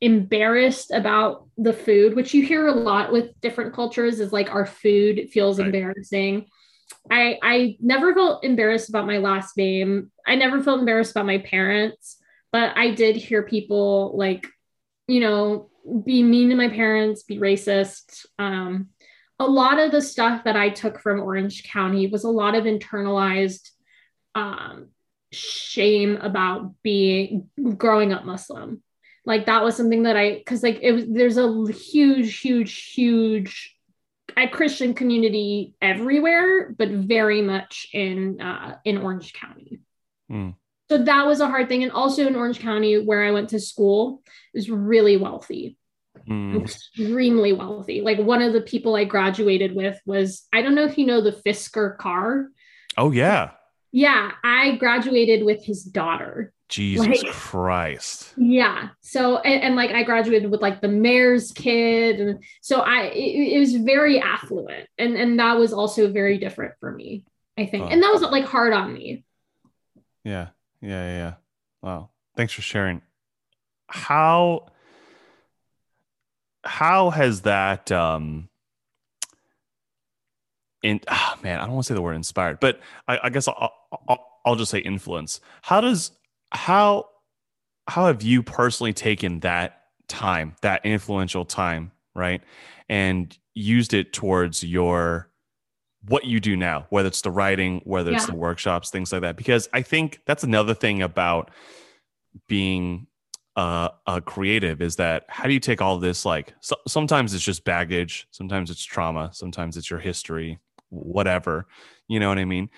[0.00, 4.66] embarrassed about the food, which you hear a lot with different cultures is like our
[4.66, 5.66] food feels right.
[5.66, 6.46] embarrassing
[7.10, 10.10] I I never felt embarrassed about my last name.
[10.26, 12.16] I never felt embarrassed about my parents,
[12.52, 14.46] but I did hear people like,
[15.06, 15.70] you know,
[16.04, 18.26] be mean to my parents, be racist.
[18.38, 18.88] Um,
[19.38, 22.64] a lot of the stuff that I took from Orange County was a lot of
[22.64, 23.70] internalized
[24.34, 24.88] um,
[25.32, 28.82] shame about being growing up Muslim.
[29.24, 33.77] Like that was something that I, because like it was, there's a huge, huge, huge
[34.38, 39.80] a Christian community everywhere, but very much in uh, in Orange County.
[40.30, 40.54] Mm.
[40.88, 43.60] So that was a hard thing, and also in Orange County, where I went to
[43.60, 44.22] school,
[44.54, 45.76] is really wealthy,
[46.28, 46.62] mm.
[46.62, 48.00] extremely wealthy.
[48.00, 51.20] Like one of the people I graduated with was I don't know if you know
[51.20, 52.48] the Fisker car.
[52.96, 53.50] Oh yeah,
[53.92, 54.32] yeah.
[54.44, 56.52] I graduated with his daughter.
[56.68, 58.34] Jesus like, Christ.
[58.36, 58.90] Yeah.
[59.00, 63.56] So and, and, like I graduated with like the mayor's kid and so I it,
[63.56, 67.24] it, was very affluent and and that was also very different for me,
[67.56, 67.84] I think.
[67.84, 67.88] Oh.
[67.88, 69.24] And that was like hard on me.
[70.24, 70.48] Yeah.
[70.80, 71.34] Yeah, yeah.
[71.82, 72.10] Wow.
[72.36, 73.02] Thanks for sharing.
[73.88, 74.66] How
[76.64, 78.48] how has that um
[80.82, 83.48] in oh man, I don't want to say the word inspired, but I, I guess
[83.48, 83.72] I'll,
[84.06, 85.40] I'll I'll just say influence.
[85.62, 86.12] How does
[86.50, 87.06] how
[87.86, 92.42] how have you personally taken that time, that influential time, right,
[92.88, 95.30] and used it towards your
[96.06, 99.36] what you do now, whether it's the writing, whether it's the workshops, things like that?
[99.36, 101.50] Because I think that's another thing about
[102.46, 103.06] being
[103.56, 107.42] uh, a creative is that how do you take all this like so, sometimes it's
[107.42, 111.66] just baggage sometimes it's trauma sometimes it's your history whatever
[112.06, 112.70] you know what i mean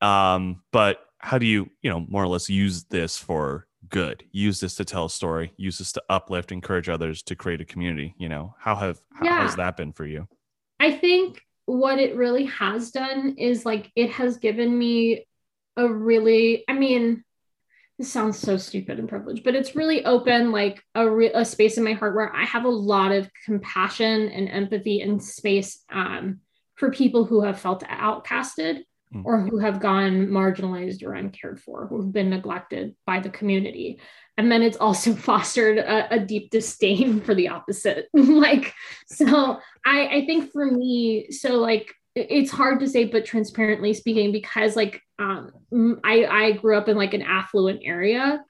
[0.00, 4.24] um, but how do you you know more or less use this for good?
[4.32, 7.64] Use this to tell a story use this to uplift encourage others to create a
[7.64, 8.54] community you know?
[8.58, 9.42] How have how yeah.
[9.42, 10.28] has that been for you?
[10.80, 15.26] I think what it really has done is like it has given me
[15.76, 17.22] a really i mean
[17.98, 21.76] this sounds so stupid and privileged but it's really open like a, re- a space
[21.76, 26.40] in my heart where i have a lot of compassion and empathy and space um,
[26.74, 28.80] for people who have felt outcasted
[29.14, 29.22] mm.
[29.24, 34.00] or who have gone marginalized or uncared for, who have been neglected by the community.
[34.36, 38.08] And then it's also fostered a, a deep disdain for the opposite.
[38.12, 38.72] like,
[39.06, 44.32] so I, I think for me, so like it's hard to say, but transparently speaking,
[44.32, 45.52] because like um,
[46.04, 48.42] I, I grew up in like an affluent area,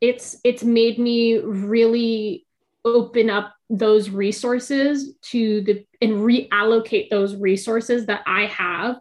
[0.00, 2.46] it's it's made me really
[2.84, 8.96] open up those resources to the and reallocate those resources that I have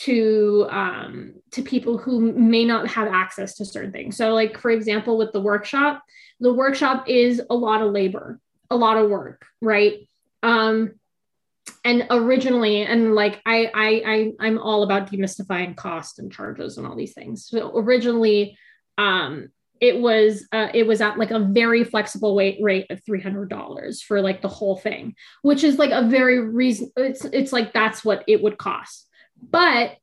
[0.00, 4.16] to um, to people who may not have access to certain things.
[4.16, 6.02] So, like for example, with the workshop,
[6.40, 8.38] the workshop is a lot of labor,
[8.70, 10.08] a lot of work, right?
[10.42, 10.94] Um,
[11.84, 16.86] and originally, and like I, I, I, I'm all about demystifying cost and charges and
[16.86, 17.46] all these things.
[17.46, 18.56] So originally,
[18.98, 19.48] um,
[19.80, 23.50] it was uh, it was at like a very flexible weight rate of three hundred
[23.50, 26.92] dollars for like the whole thing, which is like a very reason.
[26.96, 29.07] It's it's like that's what it would cost
[29.42, 29.96] but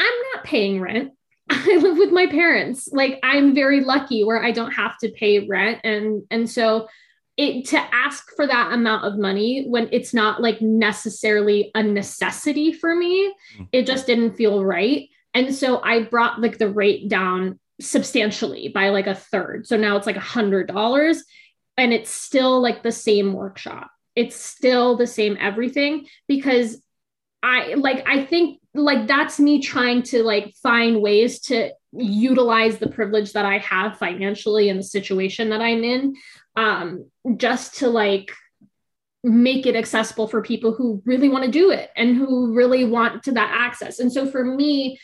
[0.00, 1.12] I'm not paying rent.
[1.50, 2.88] I live with my parents.
[2.92, 6.88] Like I'm very lucky where I don't have to pay rent and and so
[7.38, 12.72] it to ask for that amount of money when it's not like necessarily a necessity
[12.72, 13.68] for me, mm.
[13.70, 15.08] it just didn't feel right.
[15.34, 19.68] And so I brought like the rate down substantially by like a third.
[19.68, 21.22] So now it's like a hundred dollars
[21.76, 23.90] and it's still like the same workshop.
[24.16, 26.82] It's still the same everything because
[27.40, 32.88] I like I think like that's me trying to like find ways to utilize the
[32.88, 36.14] privilege that I have financially in the situation that I'm in
[36.56, 38.30] um just to like
[39.24, 43.24] make it accessible for people who really want to do it and who really want
[43.24, 43.98] to that access.
[43.98, 44.98] And so for me,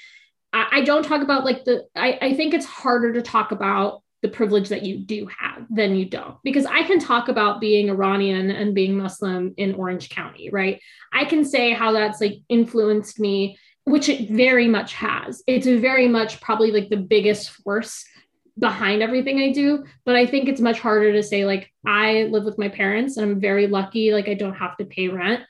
[0.52, 4.02] I, I don't talk about like the I, I think it's harder to talk about
[4.24, 6.38] the privilege that you do have than you don't.
[6.42, 10.80] Because I can talk about being Iranian and being Muslim in Orange County, right?
[11.12, 15.42] I can say how that's like influenced me, which it very much has.
[15.46, 18.06] It's very much probably like the biggest force
[18.58, 19.84] behind everything I do.
[20.06, 23.30] But I think it's much harder to say, like, I live with my parents and
[23.30, 25.42] I'm very lucky, like, I don't have to pay rent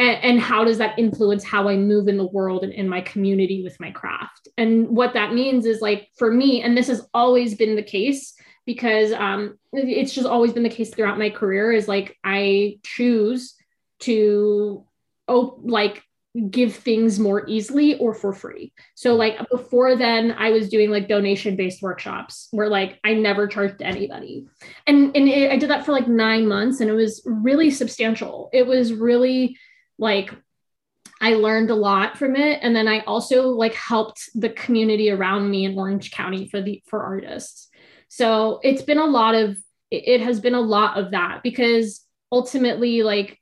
[0.00, 3.02] and, and how does that influence how I move in the world and in my
[3.02, 4.48] community with my craft?
[4.56, 8.32] And what that means is like for me, and this has always been the case
[8.64, 13.56] because um, it's just always been the case throughout my career is like I choose
[14.00, 14.86] to
[15.28, 16.02] oh like
[16.48, 18.72] give things more easily or for free.
[18.94, 23.48] So like before then I was doing like donation based workshops where like I never
[23.48, 24.46] charged anybody.
[24.86, 28.48] And and it, I did that for like 9 months and it was really substantial.
[28.52, 29.58] It was really
[30.00, 30.34] like
[31.20, 35.50] I learned a lot from it and then I also like helped the community around
[35.50, 37.68] me in Orange County for the for artists.
[38.08, 39.56] So it's been a lot of
[39.90, 43.38] it has been a lot of that because ultimately like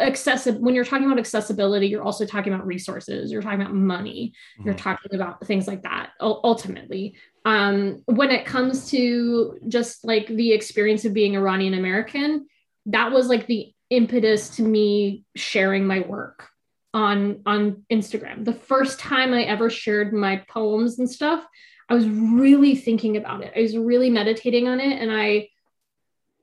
[0.00, 4.32] accessible when you're talking about accessibility you're also talking about resources you're talking about money
[4.58, 4.66] mm-hmm.
[4.66, 10.52] you're talking about things like that ultimately um when it comes to just like the
[10.52, 12.46] experience of being iranian american
[12.86, 16.48] that was like the impetus to me sharing my work
[16.92, 18.44] on on Instagram.
[18.44, 21.44] The first time I ever shared my poems and stuff,
[21.88, 23.52] I was really thinking about it.
[23.56, 25.48] I was really meditating on it and I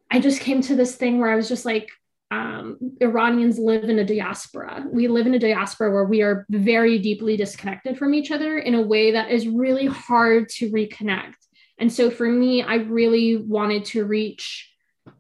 [0.10, 1.90] I just came to this thing where I was just like
[2.32, 4.86] um, Iranians live in a diaspora.
[4.90, 8.74] We live in a diaspora where we are very deeply disconnected from each other in
[8.76, 11.36] a way that is really hard to reconnect.
[11.78, 14.71] And so for me, I really wanted to reach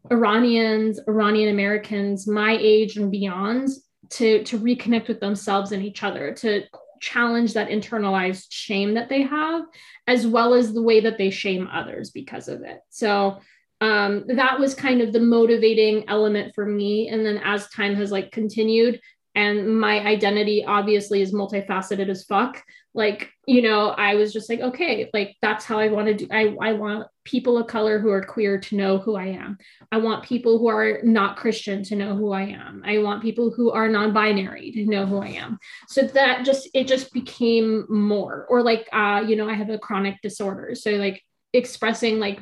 [0.09, 3.69] Iranians, Iranian Americans, my age and beyond,
[4.09, 6.63] to, to reconnect with themselves and each other, to
[6.99, 9.63] challenge that internalized shame that they have,
[10.07, 12.79] as well as the way that they shame others because of it.
[12.89, 13.39] So
[13.79, 17.09] um, that was kind of the motivating element for me.
[17.09, 18.99] And then as time has like continued,
[19.33, 22.61] and my identity obviously is multifaceted as fuck
[22.93, 26.27] like you know i was just like okay like that's how i want to do
[26.31, 29.57] i, I want people of color who are queer to know who i am.
[29.91, 32.81] I want people who are not christian to know who i am.
[32.85, 35.59] I want people who are non-binary to know who i am.
[35.87, 39.77] So that just it just became more or like uh you know i have a
[39.77, 40.75] chronic disorder.
[40.75, 41.21] So like
[41.53, 42.39] expressing like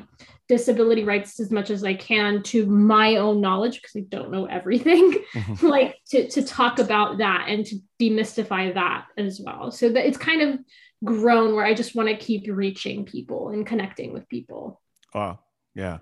[0.50, 4.46] disability rights as much as I can to my own knowledge because I don't know
[4.46, 5.64] everything, mm-hmm.
[5.64, 9.70] like to, to talk about that and to demystify that as well.
[9.70, 10.58] So that it's kind of
[11.04, 14.80] grown where I just want to keep reaching people and connecting with people.
[15.14, 15.38] Wow.
[15.76, 15.98] Yeah.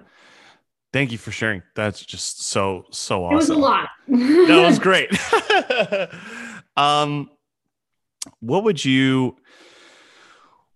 [0.94, 1.62] Thank you for sharing.
[1.74, 3.34] That's just so, so awesome.
[3.34, 3.88] It was a lot.
[4.08, 5.10] that was great.
[6.78, 7.28] um,
[8.40, 9.36] what would you,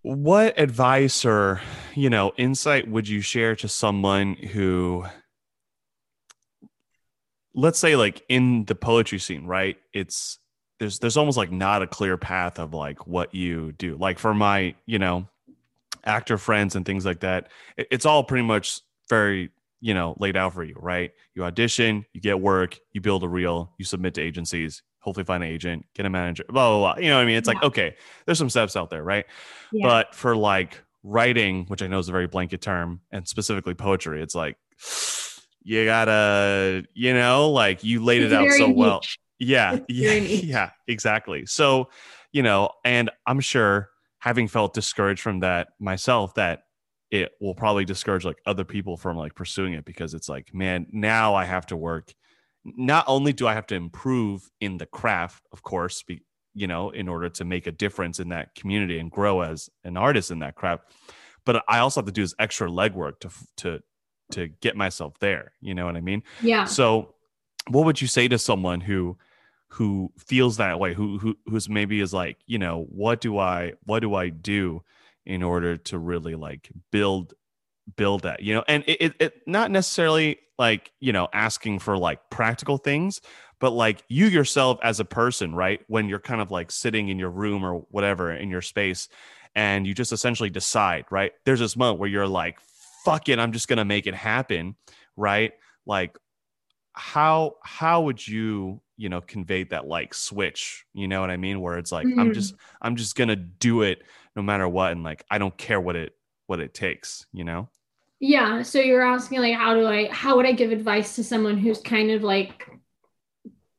[0.03, 1.61] what advice or
[1.95, 5.05] you know insight would you share to someone who
[7.55, 9.77] let's say like in the poetry scene right?
[9.93, 10.39] It's
[10.79, 13.95] there's there's almost like not a clear path of like what you do.
[13.95, 15.27] Like for my you know
[16.03, 17.47] actor friends and things like that
[17.77, 19.49] it's all pretty much very
[19.79, 21.11] you know laid out for you right?
[21.33, 25.43] You audition you get work you build a reel you submit to agencies hopefully find
[25.43, 27.01] an agent, get a manager, blah, blah, blah.
[27.03, 27.35] You know what I mean?
[27.35, 27.55] It's yeah.
[27.55, 27.95] like, okay,
[28.25, 29.25] there's some steps out there, right?
[29.71, 29.87] Yeah.
[29.87, 34.23] But for like writing, which I know is a very blanket term, and specifically poetry,
[34.23, 34.57] it's like,
[35.61, 38.75] you gotta, you know, like you laid it's it out so niche.
[38.77, 39.01] well.
[39.39, 39.79] Yeah.
[39.89, 40.13] Yeah.
[40.13, 40.69] Yeah.
[40.87, 41.45] Exactly.
[41.45, 41.89] So,
[42.31, 43.89] you know, and I'm sure
[44.19, 46.63] having felt discouraged from that myself, that
[47.11, 50.87] it will probably discourage like other people from like pursuing it because it's like, man,
[50.91, 52.13] now I have to work
[52.65, 56.89] not only do I have to improve in the craft, of course, be, you know,
[56.91, 60.39] in order to make a difference in that community and grow as an artist in
[60.39, 60.83] that craft,
[61.45, 63.79] but I also have to do this extra legwork to to
[64.31, 65.53] to get myself there.
[65.61, 66.23] You know what I mean?
[66.41, 66.65] Yeah.
[66.65, 67.15] So,
[67.67, 69.17] what would you say to someone who
[69.69, 73.73] who feels that way, who who who's maybe is like, you know, what do I
[73.83, 74.83] what do I do
[75.25, 77.33] in order to really like build
[77.95, 81.97] build that you know and it, it, it, not necessarily like you know asking for
[81.97, 83.19] like practical things
[83.59, 87.19] but like you yourself as a person right when you're kind of like sitting in
[87.19, 89.09] your room or whatever in your space
[89.55, 92.57] and you just essentially decide right there's this moment where you're like
[93.03, 94.75] fuck it i'm just gonna make it happen
[95.17, 95.51] right
[95.85, 96.17] like
[96.93, 101.59] how how would you you know convey that like switch you know what i mean
[101.59, 102.19] where it's like mm-hmm.
[102.19, 104.03] i'm just i'm just gonna do it
[104.35, 106.13] no matter what and like i don't care what it
[106.47, 107.69] what it takes you know
[108.19, 108.61] yeah.
[108.61, 111.81] So you're asking like how do I how would I give advice to someone who's
[111.81, 112.69] kind of like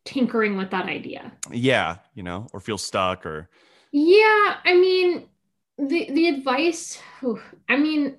[0.04, 1.32] tinkering with that idea?
[1.50, 3.48] Yeah, you know, or feel stuck or
[3.92, 5.28] Yeah, I mean
[5.78, 7.00] the the advice
[7.68, 8.16] I mean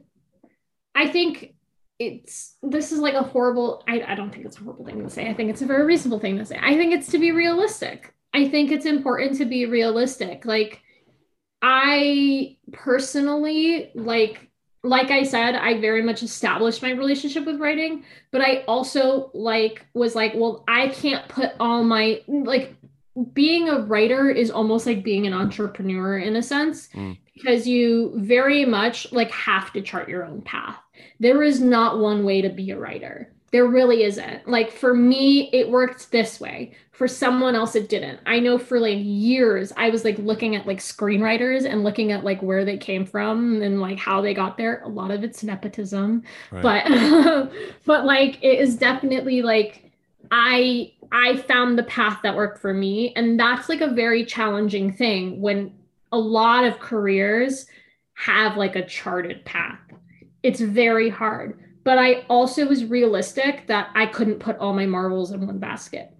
[0.95, 1.55] I think
[1.99, 5.09] it's this is like a horrible I, I don't think it's a horrible thing to
[5.09, 5.29] say.
[5.29, 6.59] I think it's a very reasonable thing to say.
[6.61, 8.13] I think it's to be realistic.
[8.33, 10.45] I think it's important to be realistic.
[10.45, 10.81] Like
[11.67, 14.51] I personally like
[14.83, 19.83] like I said, I very much established my relationship with writing, but I also like
[19.95, 22.75] was like, well, I can't put all my like
[23.33, 27.17] being a writer is almost like being an entrepreneur in a sense mm.
[27.33, 30.77] because you very much like have to chart your own path.
[31.19, 33.33] There is not one way to be a writer.
[33.55, 34.49] There really isn't.
[34.49, 36.73] Like for me, it worked this way.
[36.91, 38.19] For someone else, it didn't.
[38.25, 42.25] I know for like years, I was like looking at like screenwriters and looking at
[42.25, 44.81] like where they came from and like how they got there.
[44.83, 46.63] A lot of it's nepotism, right.
[46.63, 47.49] but
[47.85, 49.89] but like it is definitely like
[50.31, 54.91] I I found the path that worked for me, and that's like a very challenging
[54.91, 55.73] thing when
[56.11, 57.67] a lot of careers
[58.15, 59.79] have like a charted path.
[60.43, 65.31] It's very hard but I also was realistic that I couldn't put all my marbles
[65.31, 66.11] in one basket.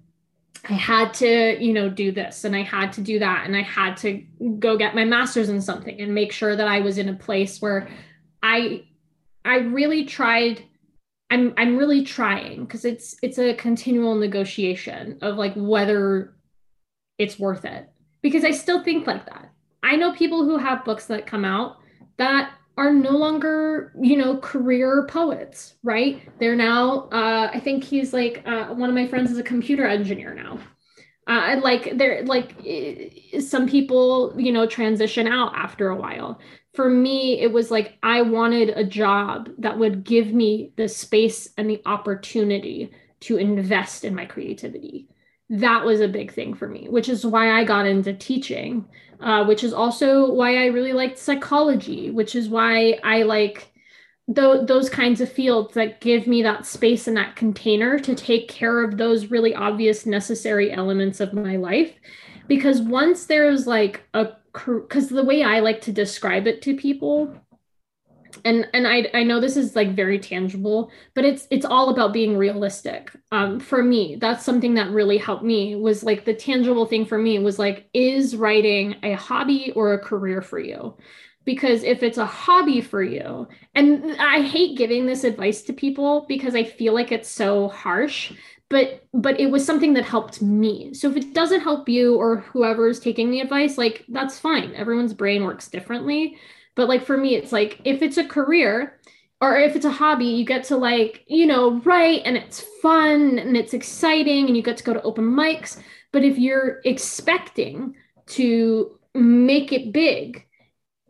[0.70, 3.64] I had to, you know, do this and I had to do that and I
[3.64, 4.24] had to
[4.60, 7.62] go get my masters in something and make sure that I was in a place
[7.62, 7.90] where
[8.42, 8.86] I
[9.44, 10.64] I really tried
[11.30, 16.36] I'm I'm really trying because it's it's a continual negotiation of like whether
[17.18, 17.90] it's worth it
[18.22, 19.52] because I still think like that.
[19.84, 21.78] I know people who have books that come out
[22.18, 26.22] that are no longer, you know, career poets, right?
[26.40, 29.86] They're now, uh, I think he's like, uh, one of my friends is a computer
[29.86, 30.60] engineer now.
[31.28, 32.56] Uh, like they're like
[33.40, 36.40] some people, you know, transition out after a while.
[36.76, 41.50] For me, it was like I wanted a job that would give me the space
[41.58, 45.08] and the opportunity to invest in my creativity.
[45.50, 48.86] That was a big thing for me, which is why I got into teaching
[49.22, 53.72] uh, which is also why I really liked psychology, which is why I like
[54.34, 58.48] th- those kinds of fields that give me that space and that container to take
[58.48, 61.94] care of those really obvious necessary elements of my life.
[62.48, 67.36] Because once there's like a, because the way I like to describe it to people
[68.46, 72.14] and and I I know this is like very tangible, but it's it's all about
[72.14, 73.12] being realistic.
[73.32, 77.18] Um, for me, that's something that really helped me was like the tangible thing for
[77.18, 80.96] me was like, is writing a hobby or a career for you?
[81.44, 86.26] Because if it's a hobby for you, and I hate giving this advice to people
[86.28, 88.32] because I feel like it's so harsh,
[88.70, 90.94] but but it was something that helped me.
[90.94, 94.76] So if it doesn't help you or whoever is taking the advice, like that's fine.
[94.76, 96.38] Everyone's brain works differently
[96.76, 99.00] but like for me, it's like if it's a career
[99.42, 103.40] or if it's a hobby, you get to like, you know, write and it's fun
[103.40, 105.82] and it's exciting and you get to go to open mics.
[106.12, 107.96] But if you're expecting
[108.28, 110.46] to make it big,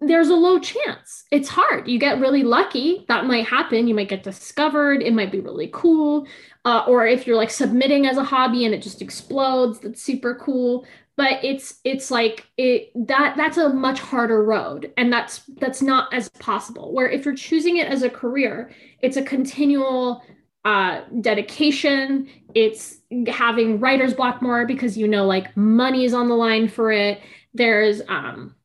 [0.01, 1.23] there's a low chance.
[1.31, 1.87] It's hard.
[1.87, 3.05] You get really lucky.
[3.07, 3.87] That might happen.
[3.87, 5.01] You might get discovered.
[5.01, 6.27] It might be really cool.
[6.65, 10.35] Uh, or if you're like submitting as a hobby and it just explodes, that's super
[10.35, 10.85] cool
[11.17, 16.13] but it's it's like it that that's a much harder road and that's that's not
[16.13, 16.93] as possible.
[16.93, 20.23] Where if you're choosing it as a career it's a continual
[20.65, 22.27] uh, dedication.
[22.55, 22.97] It's
[23.27, 27.21] having writer's block more because you know like money is on the line for it.
[27.53, 28.55] There's um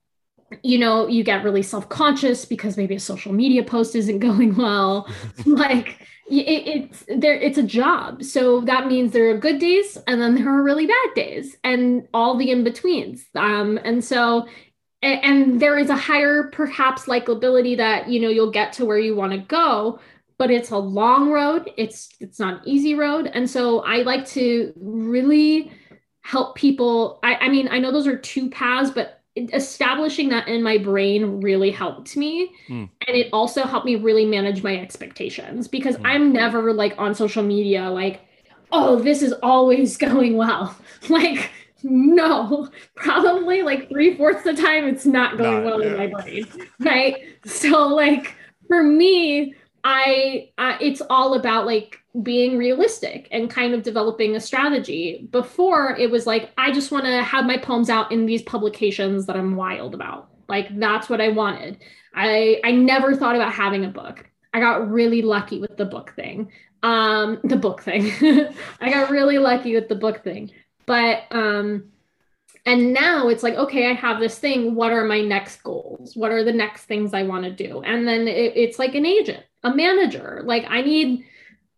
[0.63, 5.09] you know you get really self-conscious because maybe a social media post isn't going well.
[5.47, 6.07] Like
[6.39, 8.23] it, it's there it's a job.
[8.23, 12.07] So that means there are good days and then there are really bad days and
[12.15, 13.25] all the in-betweens.
[13.35, 14.47] Um and so
[15.03, 19.17] and, there is a higher perhaps likability that you know you'll get to where you
[19.17, 19.99] want to go
[20.39, 21.71] but it's a long road.
[21.77, 23.31] It's it's not an easy road.
[23.33, 25.73] And so i like to really
[26.23, 27.19] help people.
[27.23, 31.41] I, I mean i know those are two paths but establishing that in my brain
[31.41, 32.89] really helped me mm.
[33.07, 36.03] and it also helped me really manage my expectations because mm.
[36.05, 38.21] i'm never like on social media like
[38.73, 40.77] oh this is always going well
[41.09, 41.51] like
[41.83, 45.93] no probably like three-fourths of the time it's not going not, well yeah.
[45.93, 46.47] in my brain
[46.81, 48.35] right so like
[48.67, 54.41] for me I, I it's all about like being realistic and kind of developing a
[54.41, 55.29] strategy.
[55.31, 59.27] Before it was like I just want to have my poems out in these publications
[59.27, 60.29] that I'm wild about.
[60.49, 61.79] Like that's what I wanted.
[62.15, 64.29] I I never thought about having a book.
[64.53, 66.51] I got really lucky with the book thing.
[66.83, 68.13] Um the book thing.
[68.81, 70.51] I got really lucky with the book thing.
[70.87, 71.91] But um
[72.67, 76.31] and now it's like okay i have this thing what are my next goals what
[76.31, 79.43] are the next things i want to do and then it, it's like an agent
[79.63, 81.25] a manager like i need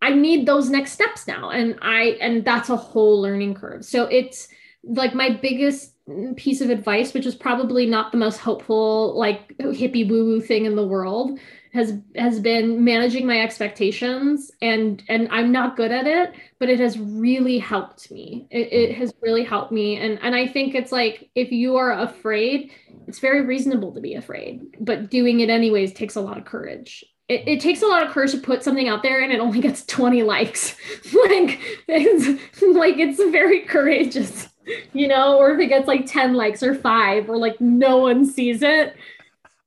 [0.03, 1.51] i need those next steps now.
[1.51, 3.85] And i and that's a whole learning curve.
[3.85, 4.49] So it's
[4.85, 5.95] like my biggest
[6.37, 10.65] piece of advice which is probably not the most hopeful like hippie woo woo thing
[10.65, 11.39] in the world
[11.73, 16.79] has has been managing my expectations and and i'm not good at it but it
[16.79, 18.47] has really helped me.
[18.51, 19.97] It, it, has really helped me.
[19.97, 22.73] And and i think it's like if you are afraid
[23.07, 27.05] it's very reasonable to be afraid but doing it anyways takes a lot of courage
[27.33, 29.61] it, it takes a lot of courage to put something out there and it only
[29.61, 30.77] gets 20 likes.
[31.13, 34.49] Like it's like it's very courageous
[34.93, 38.25] you know or if it gets like 10 likes or five or like no one
[38.25, 38.95] sees it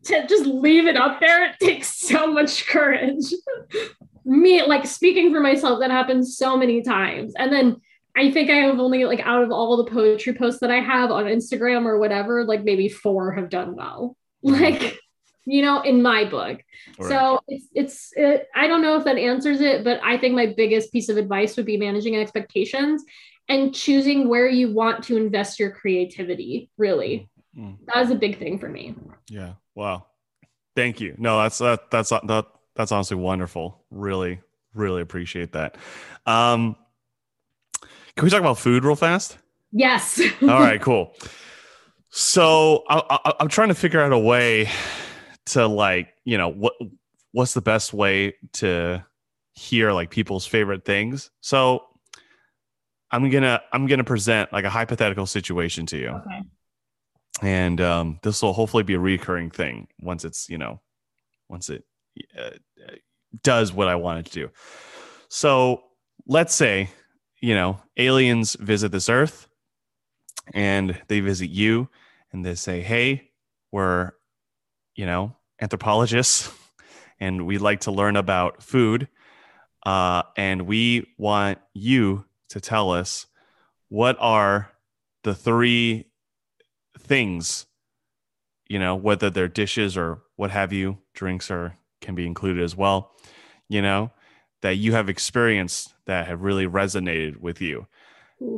[0.03, 3.33] to just leave it up there it takes so much courage.
[4.25, 7.33] Me like speaking for myself that happens so many times.
[7.37, 7.77] And then
[8.17, 11.11] i think i have only like out of all the poetry posts that i have
[11.11, 14.15] on instagram or whatever like maybe four have done well.
[14.45, 14.61] Mm-hmm.
[14.61, 14.99] like
[15.45, 16.61] you know in my book
[16.99, 17.09] right.
[17.09, 20.47] so it's it's it, i don't know if that answers it but i think my
[20.57, 23.03] biggest piece of advice would be managing expectations
[23.47, 27.77] and choosing where you want to invest your creativity really mm.
[27.85, 28.95] that was a big thing for me
[29.29, 30.05] yeah Wow.
[30.75, 31.15] Thank you.
[31.17, 33.83] No, that's that, that's that, that's honestly wonderful.
[33.91, 34.41] Really,
[34.73, 35.77] really appreciate that.
[36.25, 36.75] Um,
[38.15, 39.37] can we talk about food real fast?
[39.71, 40.21] Yes.
[40.41, 41.13] All right, cool.
[42.09, 44.69] So I, am trying to figure out a way
[45.47, 46.73] to like, you know, what
[47.31, 49.05] what's the best way to
[49.53, 51.31] hear like people's favorite things.
[51.41, 51.83] So
[53.11, 56.09] I'm gonna I'm gonna present like a hypothetical situation to you.
[56.09, 56.41] Okay
[57.41, 60.81] and um, this will hopefully be a recurring thing once it's you know
[61.49, 61.83] once it
[62.37, 62.51] uh,
[63.43, 64.49] does what I want it to do.
[65.27, 65.83] So
[66.27, 66.89] let's say
[67.41, 69.47] you know aliens visit this Earth,
[70.53, 71.89] and they visit you,
[72.31, 73.31] and they say, "Hey,
[73.71, 74.11] we're
[74.95, 76.51] you know anthropologists,
[77.19, 79.07] and we'd like to learn about food,
[79.85, 83.25] uh, and we want you to tell us
[83.89, 84.71] what are
[85.23, 86.05] the three
[86.99, 87.65] things,
[88.67, 92.75] you know, whether they're dishes or what have you, drinks are can be included as
[92.75, 93.11] well,
[93.67, 94.11] you know,
[94.61, 97.87] that you have experienced that have really resonated with you.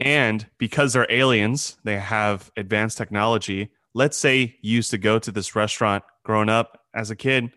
[0.02, 3.70] And because they're aliens, they have advanced technology.
[3.94, 7.52] Let's say you used to go to this restaurant growing up as a kid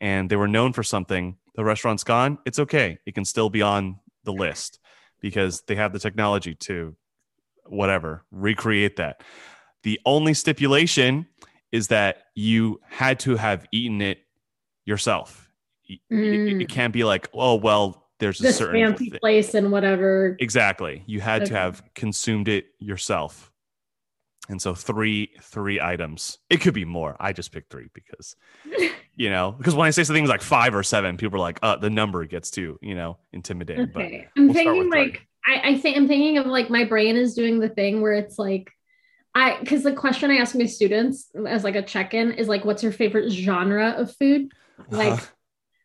[0.00, 1.36] and they were known for something.
[1.56, 2.38] The restaurant's gone.
[2.46, 2.98] It's okay.
[3.04, 4.78] It can still be on the list
[5.20, 6.96] because they have the technology to
[7.66, 9.22] whatever recreate that.
[9.82, 11.26] The only stipulation
[11.72, 14.18] is that you had to have eaten it
[14.84, 15.50] yourself.
[16.10, 16.52] Mm.
[16.52, 20.36] It, it, can't be like, oh well, there's a certain fancy place and whatever.
[20.38, 21.02] Exactly.
[21.06, 21.50] You had okay.
[21.50, 23.51] to have consumed it yourself.
[24.48, 26.38] And so three three items.
[26.50, 27.16] It could be more.
[27.20, 28.36] I just picked three because
[29.14, 31.76] you know, because when I say something like five or seven, people are like, uh,
[31.76, 33.90] the number gets too, you know, intimidating.
[33.94, 34.28] Okay.
[34.34, 37.34] But I'm we'll thinking like I, I think I'm thinking of like my brain is
[37.34, 38.72] doing the thing where it's like
[39.34, 42.82] I because the question I ask my students as like a check-in is like, what's
[42.82, 44.52] your favorite genre of food?
[44.90, 45.26] Like uh-huh.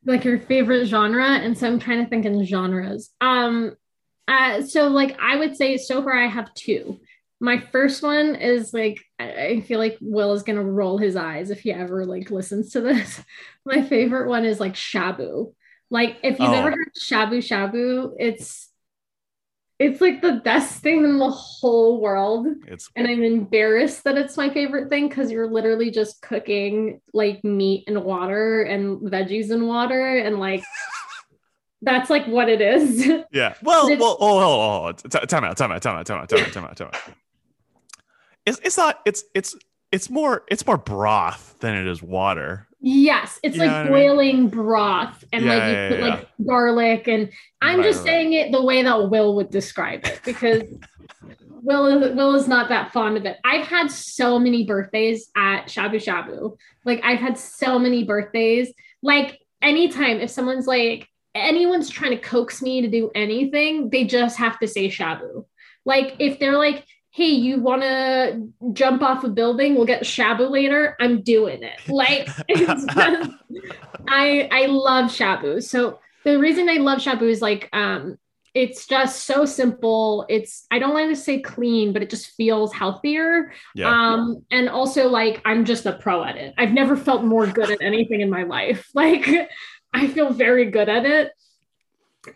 [0.05, 1.25] like your favorite genre.
[1.25, 3.11] And so I'm trying to think in genres.
[3.21, 3.75] Um
[4.27, 6.99] uh so like I would say so far I have two.
[7.39, 11.61] My first one is like I feel like Will is gonna roll his eyes if
[11.61, 13.21] he ever like listens to this.
[13.65, 15.53] My favorite one is like shabu.
[15.89, 16.53] Like if you've oh.
[16.53, 18.69] ever heard shabu shabu, it's
[19.79, 22.47] it's like the best thing in the whole world.
[22.65, 27.43] It's and I'm embarrassed that it's my favorite thing because you're literally just cooking like
[27.43, 30.63] meat and water and veggies and water and like
[31.83, 33.07] that's like what it is.
[33.31, 33.53] Yeah.
[33.61, 36.39] Well, well, oh, oh, oh, oh time out, time out, time out, time out, time
[36.39, 37.15] out, time out, time out.
[38.47, 39.55] It's it's not it's it's
[39.91, 42.65] it's more it's more broth than it is water.
[42.79, 44.49] Yes, it's you like boiling I mean?
[44.49, 46.05] broth and yeah, like you yeah, put yeah.
[46.05, 47.29] like garlic and
[47.61, 48.05] I'm right, just right.
[48.05, 50.63] saying it the way that Will would describe it because
[51.61, 53.37] Will is Will is not that fond of it.
[53.43, 56.55] I've had so many birthdays at Shabu Shabu.
[56.85, 58.71] Like I've had so many birthdays.
[59.01, 64.37] Like anytime if someone's like anyone's trying to coax me to do anything, they just
[64.37, 65.45] have to say Shabu.
[65.83, 66.85] Like if they're like
[67.17, 69.73] hey, you want to jump off a building?
[69.73, 70.95] We'll get shabu later.
[70.99, 71.79] I'm doing it.
[71.89, 72.87] Like, just,
[74.07, 75.63] I I love shabu.
[75.63, 78.19] So the reason I love shabu is like, um,
[78.53, 80.27] it's just so simple.
[80.29, 83.51] It's I don't want to say clean, but it just feels healthier.
[83.73, 83.89] Yeah.
[83.89, 86.53] Um, and also like I'm just a pro at it.
[86.55, 88.89] I've never felt more good at anything in my life.
[88.93, 89.27] Like
[89.91, 91.31] I feel very good at it.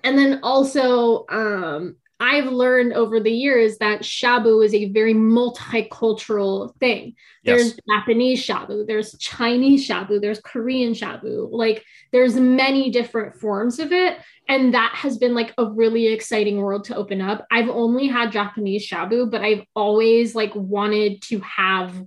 [0.03, 6.77] And then also, um, I've learned over the years that shabu is a very multicultural
[6.77, 7.15] thing.
[7.41, 7.57] Yes.
[7.57, 11.49] There's Japanese shabu, there's Chinese shabu, there's Korean shabu.
[11.51, 16.57] Like there's many different forms of it and that has been like a really exciting
[16.57, 17.47] world to open up.
[17.49, 22.05] I've only had Japanese shabu, but I've always like wanted to have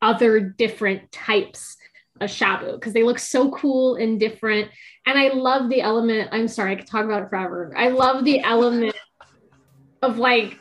[0.00, 1.76] other different types
[2.20, 4.70] of shabu because they look so cool and different.
[5.06, 6.30] And I love the element.
[6.32, 7.72] I'm sorry, I could talk about it forever.
[7.76, 8.96] I love the element
[10.02, 10.58] of like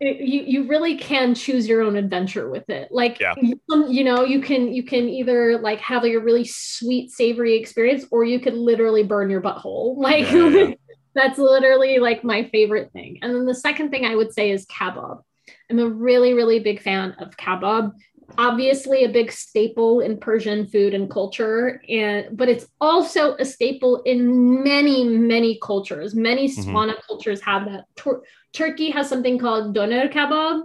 [0.00, 2.90] you you really can choose your own adventure with it.
[2.90, 3.34] Like Yeah.
[3.40, 7.56] you, you know, you can you can either like have like a really sweet savory
[7.56, 9.96] experience, or you could literally burn your butthole.
[10.00, 10.74] Like yeah, yeah.
[11.14, 13.18] that's literally like my favorite thing.
[13.20, 15.22] And then the second thing I would say is kebab.
[15.68, 17.92] I'm a really really big fan of kebab.
[18.38, 24.02] Obviously, a big staple in Persian food and culture, and but it's also a staple
[24.04, 26.14] in many many cultures.
[26.14, 26.64] Many Mhm.
[26.64, 27.84] Swana cultures have that.
[27.96, 28.22] Tur-
[28.52, 30.62] Turkey has something called doner kebab.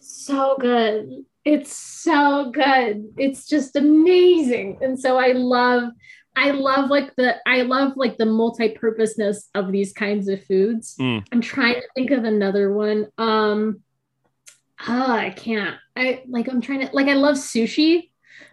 [0.00, 1.24] So good.
[1.44, 3.06] It's so good.
[3.16, 4.78] It's just amazing.
[4.80, 5.90] And so I love
[6.38, 10.94] I love like the I love like the multi-purposeness of these kinds of foods.
[11.00, 11.24] Mm.
[11.32, 13.06] I'm trying to think of another one.
[13.16, 13.82] Um
[14.88, 15.76] oh, I can't.
[15.96, 18.10] I like I'm trying to like I love sushi.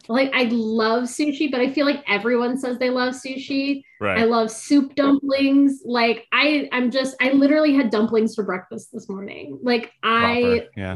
[0.09, 3.83] Like I love sushi, but I feel like everyone says they love sushi.
[4.01, 4.19] Right.
[4.19, 5.81] I love soup dumplings.
[5.85, 9.59] Like I, I'm just, I literally had dumplings for breakfast this morning.
[9.61, 10.69] Like I, Proper.
[10.75, 10.95] Yeah.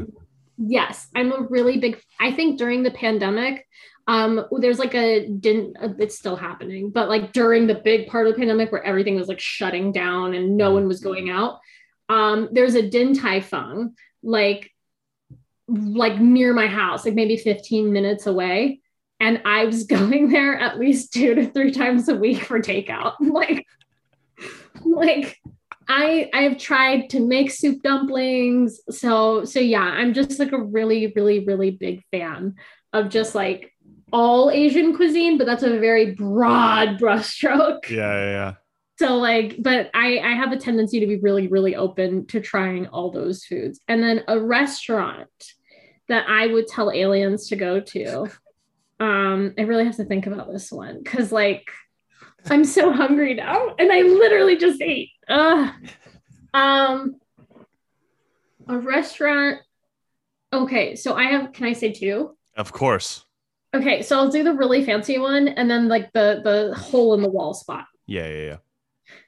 [0.58, 2.02] yes, I'm a really big.
[2.20, 3.66] I think during the pandemic,
[4.08, 5.76] um, there's like a didn't.
[5.80, 9.16] uh, It's still happening, but like during the big part of the pandemic where everything
[9.16, 11.60] was like shutting down and no one was going out,
[12.10, 14.70] um, there's a Din Tai Fung like,
[15.68, 18.80] like near my house, like maybe 15 minutes away.
[19.20, 23.14] And I was going there at least two to three times a week for takeout.
[23.20, 23.66] Like,
[24.84, 25.38] like
[25.88, 28.80] I I have tried to make soup dumplings.
[28.90, 32.54] So so yeah, I'm just like a really, really, really big fan
[32.92, 33.72] of just like
[34.12, 37.88] all Asian cuisine, but that's a very broad brushstroke.
[37.90, 37.96] Yeah.
[37.96, 38.30] Yeah.
[38.30, 38.54] yeah.
[38.98, 42.86] So like, but I I have a tendency to be really, really open to trying
[42.88, 43.80] all those foods.
[43.88, 45.28] And then a restaurant
[46.08, 48.28] that I would tell aliens to go to.
[49.00, 51.70] Um, I really have to think about this one because like
[52.46, 55.10] I'm so hungry now, and I literally just ate.
[55.28, 55.72] Ugh.
[56.52, 57.16] Um,
[58.66, 59.60] a restaurant.
[60.52, 61.52] Okay, so I have.
[61.52, 62.36] Can I say two?
[62.56, 63.24] Of course.
[63.74, 67.22] Okay, so I'll do the really fancy one, and then like the the hole in
[67.22, 67.84] the wall spot.
[68.06, 68.26] Yeah.
[68.26, 68.42] Yeah.
[68.42, 68.56] Yeah.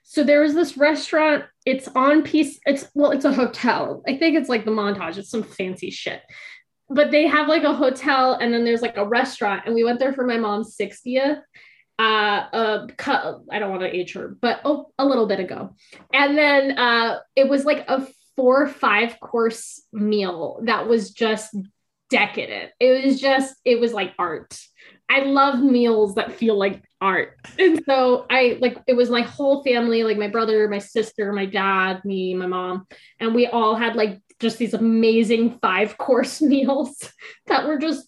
[0.03, 1.45] So there was this restaurant.
[1.65, 2.59] It's on PCH.
[2.65, 4.03] It's well, it's a hotel.
[4.07, 5.17] I think it's like the montage.
[5.17, 6.21] It's some fancy shit.
[6.93, 9.63] But they have like a hotel, and then there's like a restaurant.
[9.65, 11.41] And we went there for my mom's 60th.
[11.97, 12.87] Uh, uh,
[13.51, 15.75] I don't want to age her, but oh, a little bit ago.
[16.11, 21.55] And then uh, it was like a four or five course meal that was just
[22.09, 22.71] decadent.
[22.79, 24.57] It was just, it was like art.
[25.11, 27.37] I love meals that feel like art.
[27.59, 31.45] And so I like it was my whole family, like my brother, my sister, my
[31.45, 32.87] dad, me, my mom,
[33.19, 37.11] and we all had like just these amazing five course meals
[37.47, 38.07] that were just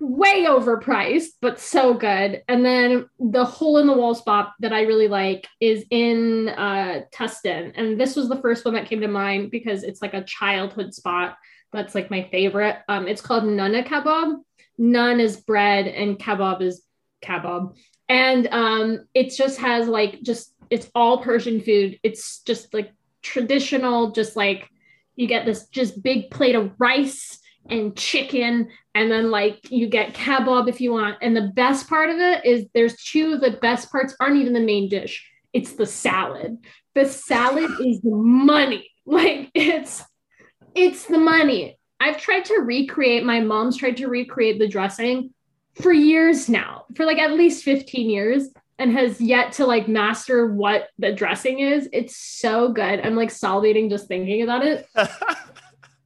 [0.00, 2.42] way overpriced, but so good.
[2.46, 7.02] And then the hole in the wall spot that I really like is in uh
[7.12, 7.72] Tustin.
[7.74, 10.94] And this was the first one that came to mind because it's like a childhood
[10.94, 11.36] spot
[11.72, 12.78] that's like my favorite.
[12.88, 14.36] Um, it's called Nana Kebab.
[14.78, 16.82] Nun is bread and kebab is
[17.22, 17.76] kebab.
[18.08, 21.98] And um, it just has like just it's all Persian food.
[22.02, 22.92] It's just like
[23.22, 24.68] traditional, just like
[25.18, 30.14] you get this just big plate of rice and chicken, and then like you get
[30.14, 31.18] kebab if you want.
[31.20, 34.52] And the best part of it is there's two of the best parts aren't even
[34.52, 35.28] the main dish.
[35.52, 36.58] It's the salad.
[36.94, 38.90] The salad is the money.
[39.10, 40.04] Like it's
[40.74, 41.78] it's the money.
[41.98, 45.32] I've tried to recreate, my mom's tried to recreate the dressing
[45.80, 50.46] for years now, for like at least 15 years, and has yet to like master
[50.46, 51.88] what the dressing is.
[51.92, 53.00] It's so good.
[53.00, 54.88] I'm like salivating just thinking about it.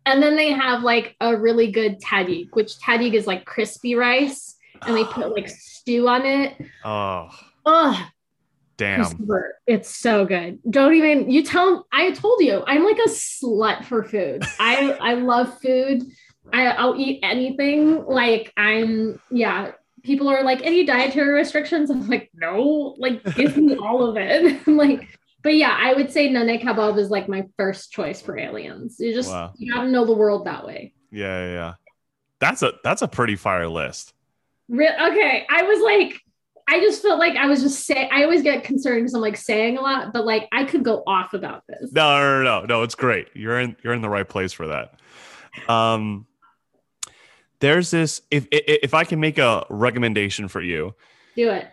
[0.04, 4.56] And then they have like a really good tadig, which tadig is like crispy rice,
[4.84, 6.56] and they put like stew on it.
[6.84, 7.28] oh,
[7.64, 8.08] Oh,
[8.76, 9.04] damn.
[9.66, 10.58] It's so good.
[10.68, 14.42] Don't even you tell I told you I'm like a slut for food.
[14.58, 16.02] I I love food.
[16.52, 18.04] I, I'll eat anything.
[18.04, 19.72] Like I'm yeah.
[20.02, 21.90] People are like any dietary restrictions.
[21.90, 22.94] I'm like no.
[22.98, 24.60] Like give me all of it.
[24.66, 28.38] I'm like but yeah, I would say nane kebab is like my first choice for
[28.38, 28.96] aliens.
[28.98, 29.52] You just Wow.
[29.56, 30.94] you gotta know the world that way.
[31.10, 31.74] Yeah, yeah, yeah.
[32.38, 34.14] That's a that's a pretty fire list.
[34.68, 36.20] Re- okay, I was like,
[36.68, 38.08] I just felt like I was just saying.
[38.12, 41.02] I always get concerned because I'm like saying a lot, but like I could go
[41.06, 41.92] off about this.
[41.92, 42.82] No, no, no, no, no.
[42.82, 43.28] It's great.
[43.34, 44.94] You're in you're in the right place for that.
[45.68, 46.26] Um,
[47.62, 48.20] there's this.
[48.30, 50.94] If if if I can make a recommendation for you,
[51.36, 51.68] Do it.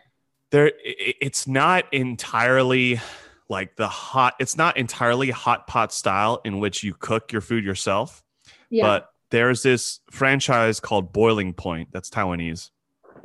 [0.51, 3.01] there it's not entirely
[3.49, 4.35] like the hot.
[4.39, 8.23] It's not entirely hot pot style in which you cook your food yourself.
[8.69, 8.83] Yeah.
[8.85, 11.89] But there's this franchise called Boiling Point.
[11.91, 12.69] That's Taiwanese.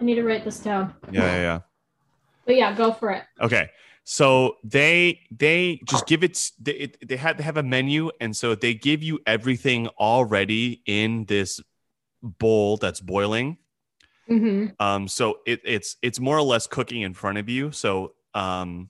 [0.01, 0.95] I need to write this down.
[1.13, 1.61] Yeah, yeah, yeah.
[2.47, 3.25] But yeah, go for it.
[3.41, 3.71] Okay.
[4.05, 8.55] So they they just give it they they had to have a menu and so
[8.55, 11.61] they give you everything already in this
[12.25, 13.59] bowl that's boiling.
[14.27, 17.71] hmm Um so it, it's it's more or less cooking in front of you.
[17.71, 18.89] So um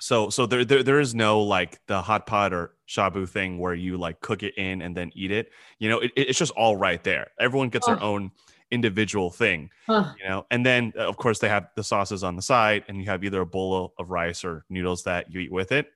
[0.00, 3.74] so so there, there there is no like the hot pot or shabu thing where
[3.74, 5.50] you like cook it in and then eat it.
[5.78, 7.28] You know, it, it's just all right there.
[7.40, 8.08] Everyone gets their Oh.
[8.14, 8.32] own
[8.70, 10.06] individual thing Ugh.
[10.20, 12.96] you know and then uh, of course they have the sauces on the side and
[12.98, 15.86] you have either a bowl of rice or noodles that you eat with it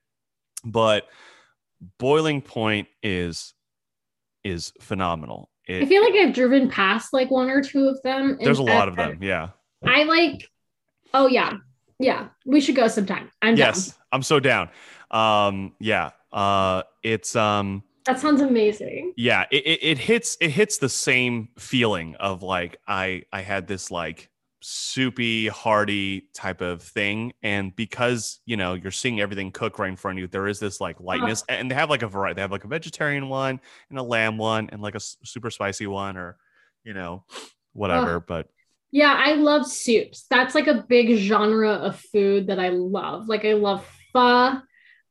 [0.64, 1.08] but
[1.98, 3.54] boiling point is
[4.44, 8.38] is phenomenal I feel like I've driven past like one or two of them.
[8.42, 9.50] there's a lot of them yeah
[9.86, 10.48] I like.
[11.14, 11.54] Oh yeah,
[11.98, 12.28] yeah.
[12.46, 13.30] We should go sometime.
[13.42, 13.94] I'm yes down.
[14.12, 14.68] i'm so down
[15.10, 19.12] um yeah uh it's um That sounds amazing.
[19.16, 23.66] yeah it, it, it hits it hits the same feeling of like i i had
[23.66, 24.28] this like
[24.60, 29.96] soupy hearty type of thing and because you know you're seeing everything cook right in
[29.96, 32.40] front of you there is this like lightness and they have like a variety they
[32.42, 36.16] have like a vegetarian one and a lamb one and like a super spicy one
[36.16, 36.36] or
[36.82, 37.24] you know
[37.72, 38.48] whatever but
[38.90, 40.24] Yeah, I love soups.
[40.30, 43.28] That's like a big genre of food that I love.
[43.28, 44.60] Like I love pho.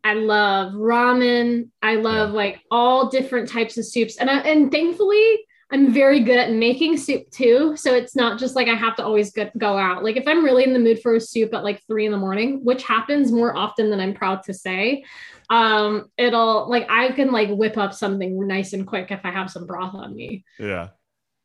[0.03, 1.69] I love ramen.
[1.81, 4.17] I love like all different types of soups.
[4.17, 7.75] And I, and thankfully, I'm very good at making soup too.
[7.75, 10.03] So it's not just like I have to always go, go out.
[10.03, 12.17] Like if I'm really in the mood for a soup at like three in the
[12.17, 15.03] morning, which happens more often than I'm proud to say,
[15.49, 19.51] um, it'll like I can like whip up something nice and quick if I have
[19.51, 20.45] some broth on me.
[20.57, 20.89] yeah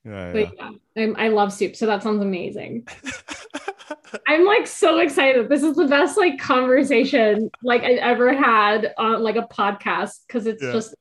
[0.04, 0.32] yeah, yeah.
[0.32, 0.70] But yeah,
[1.02, 1.76] I'm, I love soup.
[1.76, 2.86] So that sounds amazing.
[4.28, 5.48] I'm like so excited.
[5.48, 10.46] This is the best like conversation like I ever had on like a podcast because
[10.46, 10.72] it's Yeah.
[10.72, 10.94] just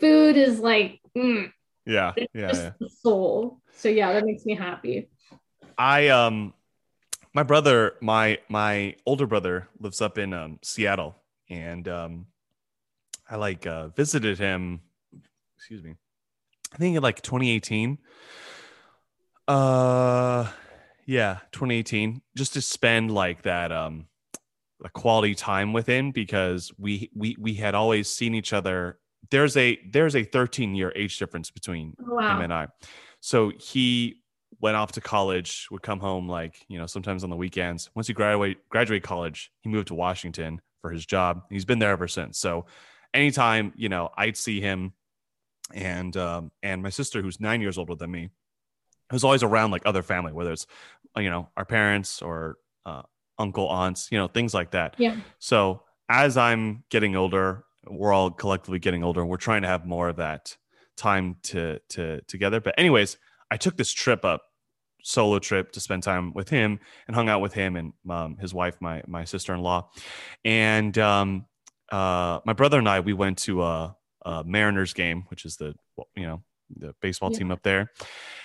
[0.00, 1.50] food is like mm,
[1.88, 3.60] yeah it's yeah just yeah the soul.
[3.72, 5.08] So yeah, that makes me happy.
[5.76, 6.54] I um
[7.32, 11.16] my brother, my my older brother lives up in um Seattle
[11.48, 12.26] and um
[13.28, 14.80] I like uh visited him
[15.56, 15.94] excuse me.
[16.72, 17.98] I think in like 2018.
[19.46, 20.50] Uh
[21.06, 24.08] yeah, 2018 just to spend like that um
[24.84, 28.98] a quality time with him because we we we had always seen each other
[29.30, 32.68] there's a there's a 13 year age difference between Oh, him and I.
[33.20, 34.22] So he
[34.60, 37.90] went off to college, would come home like, you know, sometimes on the weekends.
[37.94, 41.42] Once he graduate graduate college, he moved to Washington for his job.
[41.50, 42.38] He's been there ever since.
[42.38, 42.66] So
[43.12, 44.92] anytime, you know, I'd see him
[45.74, 48.30] and um and my sister who's 9 years older than me
[49.12, 50.66] was always around like other family whether it's
[51.16, 52.56] uh, you know, our parents or
[52.86, 53.02] uh
[53.38, 54.94] uncle, aunts, you know, things like that.
[54.98, 55.16] Yeah.
[55.38, 59.20] So as I'm getting older, we're all collectively getting older.
[59.20, 60.56] and We're trying to have more of that
[60.96, 62.60] time to to together.
[62.60, 63.18] But anyways,
[63.50, 64.42] I took this trip up,
[65.02, 68.52] solo trip to spend time with him and hung out with him and um, his
[68.52, 69.90] wife, my my sister in law,
[70.44, 71.46] and um,
[71.90, 73.00] uh, my brother and I.
[73.00, 75.74] We went to a, a Mariners game, which is the
[76.16, 76.42] you know
[76.76, 77.38] the baseball Yeah.
[77.38, 77.90] team up there,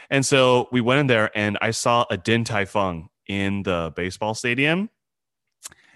[0.10, 3.92] and so we went in there and I saw a Din Tai Fung in the
[3.96, 4.90] baseball stadium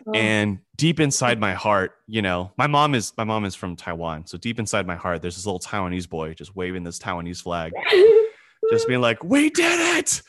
[0.07, 0.13] Oh.
[0.13, 4.25] and deep inside my heart you know my mom is my mom is from taiwan.
[4.25, 7.73] So deep inside my heart there's this little taiwanese boy just waving this taiwanese flag
[8.71, 10.21] just being like we did it!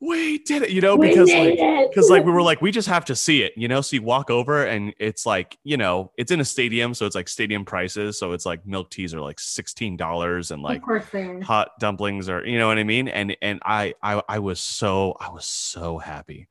[0.00, 0.70] We did it!
[0.70, 1.58] You know We because like
[1.90, 3.82] because like we were like we just have to see it you know?
[3.82, 7.16] So you walk over and it's like you know it's in a stadium so it's
[7.16, 8.18] like stadium prices.
[8.18, 11.40] So it's like milk teas are like $16 and like of course they are.
[11.42, 13.08] hot dumplings or you know what I mean?
[13.08, 16.48] And and I I I was so I was so happy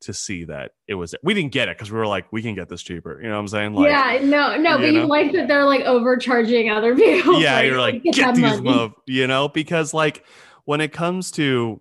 [0.00, 2.54] to see that it was we didn't get it because we were like we can
[2.54, 4.86] get this cheaper you know what I'm saying like yeah, no, no, you but know?
[5.00, 7.40] you like that they're like overcharging other people.
[7.40, 10.24] yeah you're like get get these move you know because like
[10.66, 11.80] when it comes to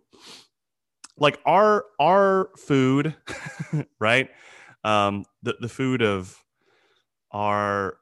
[1.18, 3.16] like our our food
[4.00, 4.30] right
[4.84, 6.36] um the the food of
[7.32, 7.98] our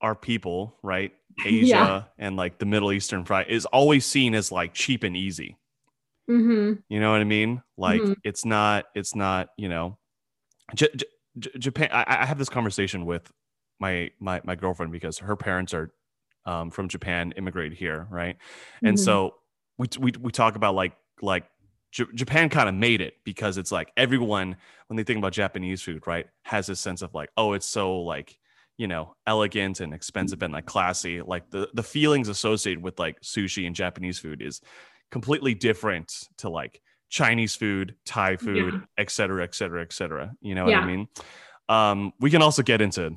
[0.00, 1.12] our people right
[1.44, 2.02] Asia Yeah.
[2.18, 5.56] and like the Middle Eastern fry is always seen as like cheap and easy
[6.28, 6.82] Mhm.
[6.88, 7.62] You know what I mean?
[7.76, 8.14] Like Mhm.
[8.24, 9.98] it's not, it's not, you know,
[10.74, 11.06] J- J-
[11.38, 11.88] J- Japan.
[11.92, 13.30] I, I have this conversation with
[13.80, 15.92] my my my girlfriend because her parents are
[16.46, 18.36] um, from Japan, immigrated here, right?
[18.84, 18.98] And Mhm.
[18.98, 19.34] so
[19.78, 21.46] we we we talk about like like
[21.92, 24.56] J- Japan kind of made it because it's like everyone
[24.88, 28.00] when they think about Japanese food, right, has this sense of like, oh, it's so
[28.00, 28.38] like
[28.78, 31.20] you know elegant and expensive and like classy.
[31.22, 34.60] Like the the feelings associated with like sushi and Japanese food is
[35.10, 38.80] completely different to like Chinese food, Thai food, Yeah.
[38.98, 40.32] et cetera, et cetera, et cetera.
[40.40, 41.08] You know what I mean?
[41.68, 43.16] Um, we can also get into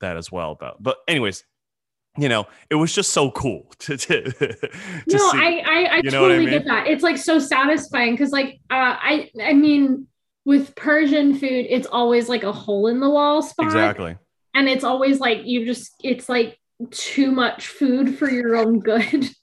[0.00, 0.52] that as well.
[0.52, 1.44] About, but anyways,
[2.16, 4.68] you know, it was just so cool to to, to
[5.08, 5.38] no, see.
[5.38, 6.50] I I, I You know what I mean?
[6.50, 6.86] get that.
[6.88, 10.06] It's like so satisfying because like uh, I I mean
[10.44, 14.16] with Persian food, it's always like a hole in the wall spot, exactly.
[14.54, 16.58] and it's always like you just it's like
[16.90, 19.28] too much food for your own good.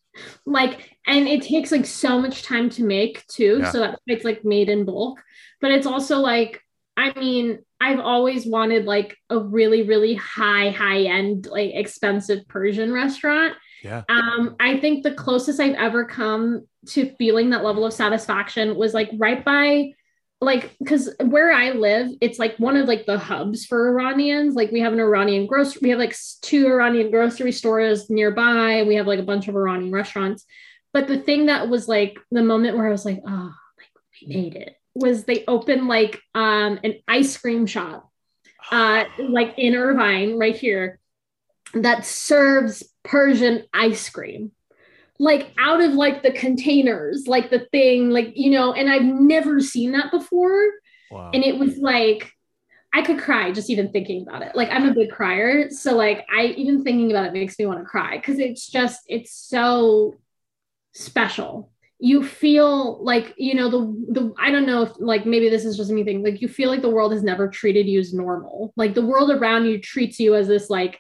[0.45, 3.59] like and it takes like so much time to make too.
[3.61, 3.71] Yeah.
[3.71, 5.21] So that's it's like made in bulk.
[5.61, 6.61] But it's also like
[6.97, 12.93] I mean, I've always wanted like a really, really high, high end, like expensive Persian
[12.93, 13.55] restaurant.
[13.83, 14.03] Yeah.
[14.07, 18.93] Um, I think the closest I've ever come to feeling that level of satisfaction was
[18.93, 19.91] like right by
[20.45, 24.55] like because where I live, it's like one of like the hubs for Iranians.
[24.55, 28.83] Like we have an Iranian grocery, we have like two Iranian grocery stores nearby.
[28.83, 30.45] We have like a bunch of Iranian restaurants.
[30.93, 33.89] But the thing that was like the moment where I was like, oh, like
[34.21, 38.09] we made it was they opened like um an ice cream shop
[38.71, 40.99] uh like in Irvine right here
[41.73, 44.51] that serves Persian ice cream
[45.19, 49.61] like out of like the containers like the thing like you know and I've never
[49.61, 50.71] seen that before
[51.11, 51.31] Wow.
[51.33, 52.31] and it was like
[52.93, 54.55] I could cry just even thinking about it.
[54.55, 57.79] Like I'm a big crier, so like I even thinking about it makes me want
[57.79, 60.15] to cry because it's just it's so
[60.93, 61.71] special.
[61.99, 63.79] You feel like you know the
[64.13, 66.69] the I don't know if like maybe this is just me thing like you feel
[66.69, 68.73] like the world has never treated you as normal.
[68.77, 70.99] Like the world around you treats you as this like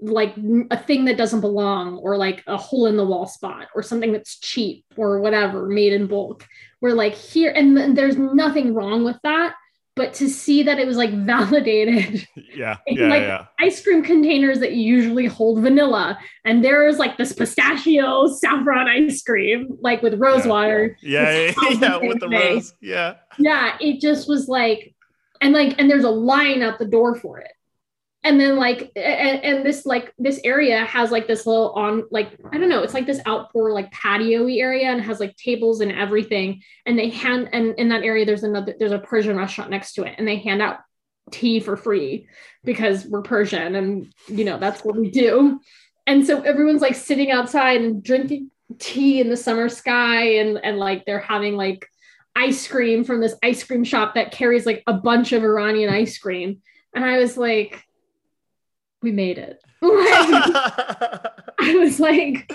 [0.00, 0.34] like
[0.70, 4.12] a thing that doesn't belong or like a hole in the wall spot or something
[4.12, 6.46] that's cheap or whatever made in bulk
[6.80, 9.54] we're like here and th- there's nothing wrong with that
[9.96, 12.24] but to see that it was like validated
[12.54, 12.76] yeah.
[12.86, 13.08] Yeah.
[13.08, 13.46] like- yeah.
[13.58, 19.76] ice cream containers that usually hold vanilla and there's like this pistachio saffron ice cream
[19.80, 20.50] like with rose Yeah.
[20.50, 21.22] water Yeah.
[21.22, 21.38] Yeah.
[21.48, 22.72] It's all the yeah, With the rose.
[22.80, 23.14] Yeah.
[23.40, 24.94] yeah it just was like
[25.40, 27.50] and like and there's a line out the door for it
[28.24, 32.36] and then like and, and this like this area has like this little on like
[32.52, 35.92] i don't know it's like this outdoor like patio area and has like tables and
[35.92, 36.62] everything.
[36.86, 40.04] And they hand and in that area there's another there's a persian restaurant next to
[40.04, 40.14] it.
[40.18, 40.78] And they hand out
[41.30, 42.26] tea for free
[42.64, 45.60] because we're persian and you know that's what we do.
[46.06, 50.78] And so everyone's like sitting outside and drinking tea in the summer sky and and
[50.78, 51.86] like they're having like
[52.36, 56.18] ice cream from this ice cream shop that carries like a bunch of Iranian ice
[56.18, 56.62] cream.
[56.94, 57.84] And I was like,
[59.02, 59.62] we made it.
[59.82, 62.50] I was like,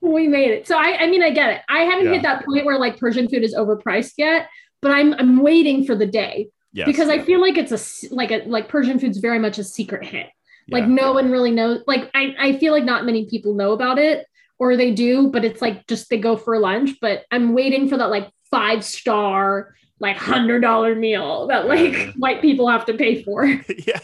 [0.00, 0.66] we made it.
[0.66, 1.60] So I, I mean, I get it.
[1.68, 2.12] I haven't Yeah.
[2.14, 4.48] hit that point where like Persian food is overpriced yet,
[4.80, 6.86] but I'm I'm waiting for the day yes.
[6.86, 10.04] because I feel like it's a, like a like Persian food's very much a secret
[10.04, 10.28] hit.
[10.70, 10.90] Like Yeah.
[10.94, 11.82] no one really knows.
[11.86, 14.26] Like I I feel like not many people know about it,
[14.58, 16.90] or they do, but it's like just they go for lunch.
[17.00, 22.40] But I'm waiting for that like five star like hundred dollar meal that like white
[22.40, 23.44] people have to pay for.
[23.86, 23.98] yeah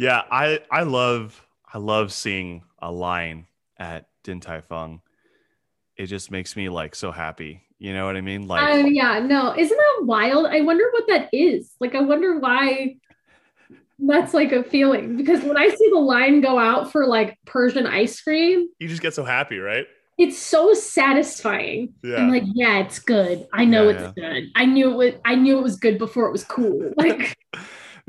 [0.00, 3.46] yeah i i love i love seeing a line
[3.78, 5.00] at din tai fung
[5.96, 9.18] it just makes me like so happy you know what i mean like Um, yeah,
[9.20, 10.46] no, isn't that wild?
[10.46, 11.72] I wonder what that is.
[11.80, 12.96] Like, I wonder why
[13.98, 17.86] that's like a feeling because when I see the line go out for like Persian
[17.86, 19.86] ice cream, you just get so happy right
[20.18, 21.94] it's so satisfying.
[22.04, 23.46] yeah I'm like, yeah, it's good.
[23.54, 24.50] I know Yeah, it's good.
[24.54, 25.20] I knew it was.
[25.24, 26.92] I knew it was good before it was cool.
[26.96, 27.34] Like,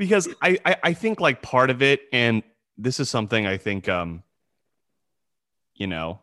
[0.02, 2.42] because I, I i think like part of it and
[2.76, 4.24] this is something i think um
[5.76, 6.18] you know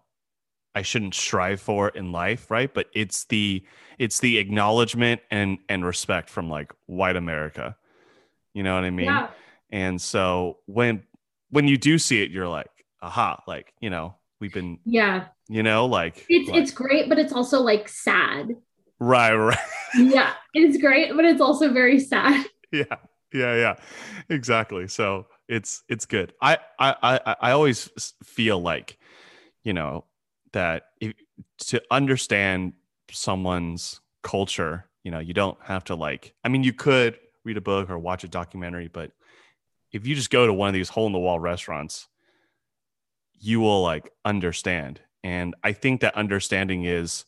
[0.75, 3.63] i shouldn't strive for in life right but it's the
[3.97, 7.77] it's the acknowledgement and and respect from like white america
[8.53, 9.29] you know what i mean yeah,
[9.71, 11.03] And so when
[11.51, 12.69] when you do see it, you're like,
[13.01, 17.17] aha, like, you know, we've been, yeah, you know, like it's like- it's great, but
[17.17, 18.55] it's also like sad.
[18.99, 19.57] right, right.
[19.95, 22.45] Yeah, it's great, but it's also very sad.
[22.71, 22.97] yeah.
[23.33, 23.75] Yeah, yeah.
[24.29, 24.87] Exactly.
[24.87, 26.33] So it's it's good.
[26.41, 26.95] I I
[27.25, 27.89] I I always
[28.23, 28.97] feel like,
[29.63, 30.05] you know,
[30.53, 31.13] that if,
[31.67, 32.73] to understand
[33.11, 37.61] someone's culture, you know, you don't have to like I mean, you could read a
[37.61, 39.11] book or watch a documentary, but
[39.91, 42.07] if you just go to one of these hole in the wall restaurants,
[43.39, 45.01] you will like understand.
[45.23, 47.25] And I think that understanding is,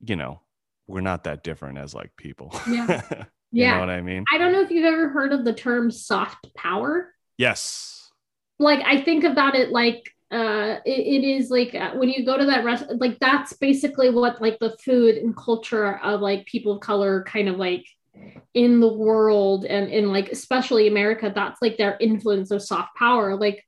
[0.00, 0.40] you know,
[0.86, 2.54] we're not that different as like people.
[2.68, 3.02] Yeah.
[3.56, 3.74] you Yeah.
[3.74, 4.24] know what I mean?
[4.32, 7.14] I don't know if you've ever heard of the term soft power.
[7.38, 8.10] Yes.
[8.58, 12.38] like I think about it like uh it, it is like uh, when you go
[12.38, 16.72] to that rest like that's basically what like the food and culture of like people
[16.72, 17.84] of color kind of like
[18.54, 23.36] in the world and in like especially America that's like their influence of soft power
[23.36, 23.64] like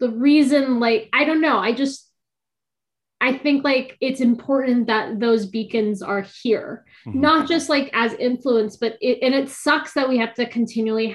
[0.00, 2.10] the reason like I don't know I just
[3.26, 7.14] I think like it's important that those beacons are here Mhm.
[7.28, 11.08] not just like as influence but it and it sucks that we have to continually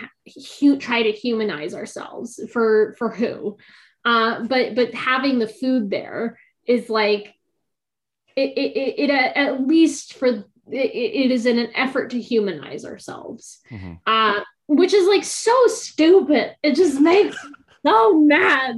[0.59, 3.57] hu- try to humanize ourselves for for who
[4.05, 6.23] Uh, but but having the food there
[6.65, 7.23] is like
[8.35, 9.09] it it, it, it
[9.45, 10.45] at least for it,
[11.25, 13.59] it is in an effort to humanize ourselves.
[13.71, 13.99] Mhm.
[14.05, 16.55] Uh, which is like so stupid.
[16.61, 17.37] It just makes
[17.85, 18.75] so mad.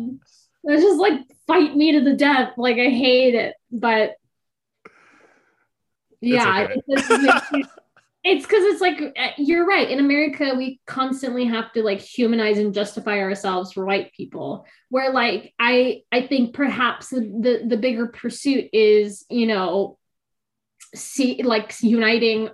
[0.63, 2.53] It's just like fight me to the death.
[2.57, 4.15] Like I hate it, but
[6.21, 6.81] yeah, okay.
[6.87, 7.69] it just
[8.23, 9.89] it's because it's like uh, you're right.
[9.89, 14.65] In America, we constantly have to like humanize and justify ourselves for white people.
[14.89, 19.97] Where like I I think perhaps the the, the bigger pursuit is you know
[20.93, 22.49] see like uniting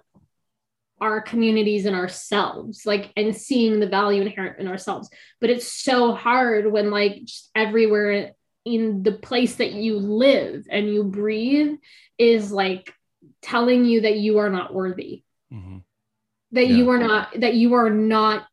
[1.00, 5.10] our communities and ourselves like and seeing the value inherent in ourselves
[5.40, 8.32] but it's so hard when like just everywhere
[8.66, 11.76] in the place that you live and you breathe
[12.18, 12.92] is like
[13.42, 15.84] telling you that you are not worthy Mhm.
[16.52, 16.76] that Yeah.
[16.78, 18.48] you are not that you are not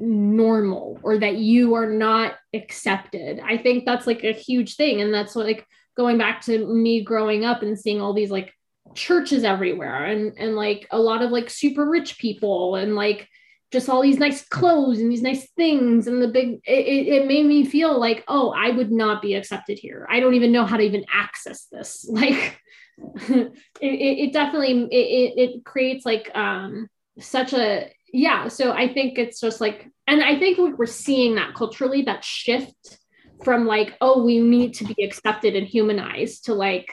[0.00, 5.14] normal or that you are not accepted i think that's like a huge thing and
[5.14, 5.64] that's what like
[5.96, 8.52] going back to me growing up and seeing all these like
[8.94, 13.28] churches everywhere and and like a lot of like super rich people and like
[13.72, 17.44] just all these nice clothes and these nice things and the big it, it, made
[17.44, 20.06] me feel like oh i would not be accepted here.
[20.08, 22.08] I don't even know how to even access this.
[22.14, 22.60] Like
[22.96, 26.88] it, it, it definitely it, it, it creates like um
[27.18, 31.54] such a yeah so i think it's just like and i think we're seeing that
[31.54, 32.98] culturally that shift
[33.42, 36.88] from like oh we need to be accepted and humanized to like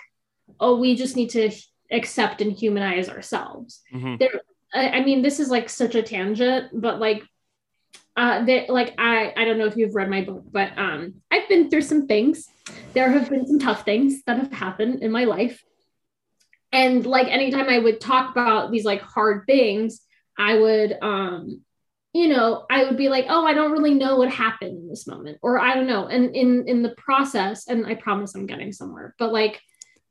[0.60, 1.52] oh we just need to
[1.91, 4.18] accept and humanize ourselves Mhm.
[4.73, 7.23] I, I mean, this is like such a tangent, but like,
[8.15, 11.47] uh, that like I I don't know if you've read my book, but um, I've
[11.47, 12.47] been through some things.
[12.93, 15.63] There have been some tough things that have happened in my life,
[16.72, 20.01] and like anytime I would talk about these like hard things,
[20.38, 21.61] I would um,
[22.13, 25.07] you know, I would be like, oh, I don't really know what happened in this
[25.07, 26.07] moment, or I don't know.
[26.07, 29.61] And in in the process, and I promise I'm getting somewhere, but like,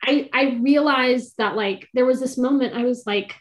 [0.02, 3.34] I I realized that like there was this moment I was like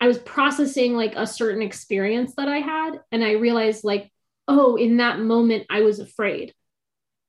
[0.00, 4.12] I was processing like a certain experience that I had, and I realized like,
[4.46, 6.52] oh, in that moment I was afraid,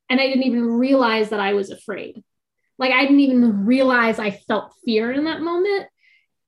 [0.10, 2.24] and I didn't even realize that I was afraid.
[2.78, 5.88] Like I didn't even realize I felt fear in that moment,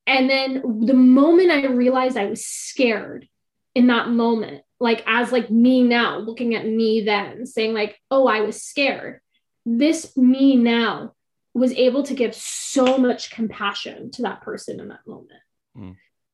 [0.06, 3.28] and then the moment I realized I was scared
[3.74, 8.28] in that moment, like as like me now looking at me then saying like, oh,
[8.28, 9.22] I was scared.
[9.66, 11.14] This me now
[11.58, 15.42] was able to give so much compassion to that person in that moment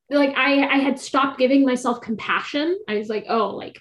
[0.09, 2.79] like I I had stopped giving myself compassion.
[2.87, 3.79] I was like, oh, like,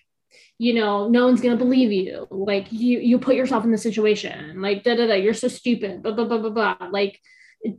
[0.58, 2.26] you know, no one's gonna believe you.
[2.30, 4.60] Like you you put yourself in the situation.
[4.60, 5.14] Like da da da.
[5.14, 6.02] You're so stupid.
[6.02, 6.88] Blah blah blah blah blah.
[6.90, 7.18] Like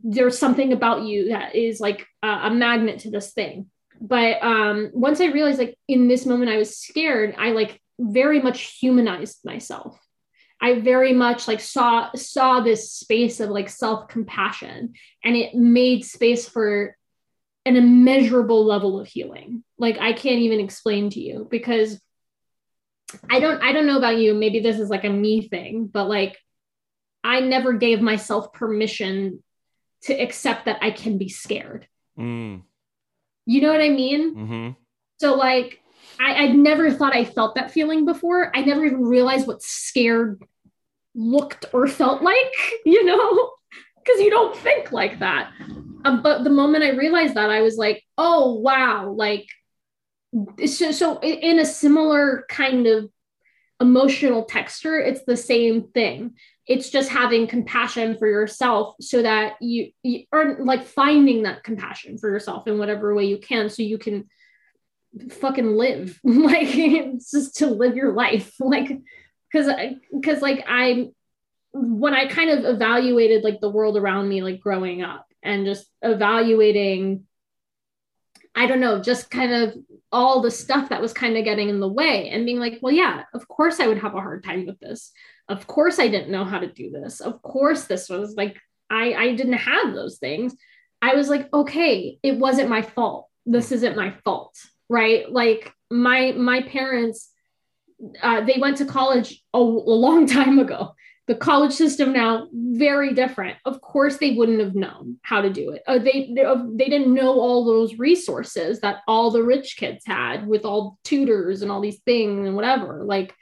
[0.03, 3.69] there's something about you that is like a, a magnet to this thing.
[3.99, 8.41] But um, once I realized like in this moment I was scared, I like very
[8.41, 9.99] much humanized myself.
[10.63, 16.05] I very much like saw saw this space of like self compassion, and it made
[16.05, 16.95] space for
[17.65, 21.97] an immeasurable level of healing like i can't even explain to you because
[23.29, 26.09] i don't i don't know about you maybe this is like a me thing but
[26.09, 26.37] like
[27.23, 29.41] i never gave myself permission
[30.01, 31.87] to accept that i can be scared
[32.19, 32.63] Mm.
[33.45, 34.75] you know what i mean Mhm.
[35.21, 35.79] so like
[36.19, 38.51] I, I'd never thought I felt that feeling before.
[38.55, 40.43] I never even realized what scared
[41.15, 42.53] looked or felt like,
[42.85, 43.51] you know,
[44.03, 45.51] because you don't think like that.
[46.05, 49.47] Um, but the moment I realized that, I was like, oh wow, like
[50.65, 50.91] so.
[50.91, 53.09] So in a similar kind of
[53.79, 56.33] emotional texture, it's the same thing.
[56.67, 62.17] It's just having compassion for yourself so that you, you are like finding that compassion
[62.17, 64.29] for yourself in whatever way you can, so you can
[65.29, 68.99] fucking live like it's just to live your life like
[69.53, 69.71] because
[70.11, 71.09] because like i
[71.73, 75.87] when i kind of evaluated like the world around me like growing up and just
[76.01, 77.23] evaluating
[78.55, 79.75] i don't know just kind of
[80.11, 82.93] all the stuff that was kind of getting in the way and being like well
[82.93, 85.11] yeah of course i would have a hard time with this.
[85.49, 87.19] Of course i didn't know how to do this.
[87.19, 88.57] Of course this was like
[88.89, 90.55] i i didn't have those things.
[91.01, 93.27] I was like okay it wasn't my fault.
[93.45, 94.55] This isn't my fault
[94.89, 95.31] right?
[95.31, 97.29] Like my my parents
[98.21, 100.95] uh, they went to college a, a long time ago.
[101.25, 103.57] The college system now very different.
[103.63, 105.81] Of course they wouldn't have known how to do it.
[105.87, 110.45] Uh, they they, uh, didn't know all those resources that all the rich kids had
[110.45, 113.03] with all tutors and all these things and whatever.
[113.05, 113.33] Like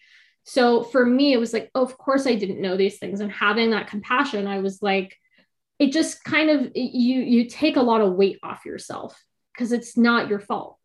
[0.43, 3.19] so for me it was like of course i didn't know these things.
[3.19, 5.15] And having that compassion i was like
[5.81, 9.19] it just kind of you you take a lot of weight off yourself
[9.51, 10.77] because it's not your fault.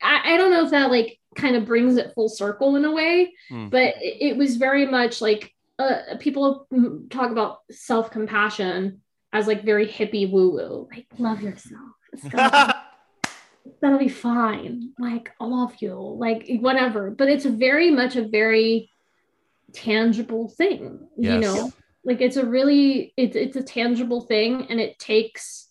[0.00, 2.92] I, I don't know if that like kind of brings it full circle in a
[2.92, 3.70] way Mm.
[3.70, 6.66] but it, was very much like uh, people
[7.10, 9.00] talk about self compassion
[9.32, 11.90] as like very hippie woo woo, like love yourself.
[12.12, 12.82] It's gonna,
[13.66, 14.92] it's gonna be fine.
[15.00, 17.10] Like I love you, like whatever.
[17.10, 18.88] But it's very much a very
[19.72, 21.34] tangible thing, Yes.
[21.34, 21.72] you know.
[22.04, 25.68] Like it's a really it's it's a tangible thing, and it takes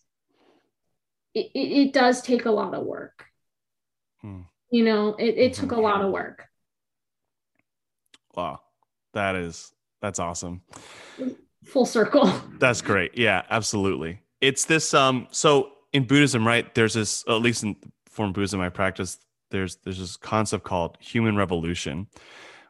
[1.34, 3.26] it, it, it does take a lot of work.
[4.22, 4.42] Hmm.
[4.74, 6.48] You know, it, it took a lot of work.
[8.34, 8.60] Wow.
[9.14, 9.72] That is
[10.02, 10.62] that's awesome.
[11.66, 12.26] Full circle.
[12.60, 13.16] That's great.
[13.16, 14.20] Yeah, absolutely.
[14.42, 16.74] It's this um so in Buddhism, right?
[16.74, 17.76] There's this at least in
[18.10, 19.20] form Buddhism I practice,
[19.52, 22.08] there's there's this concept called human revolution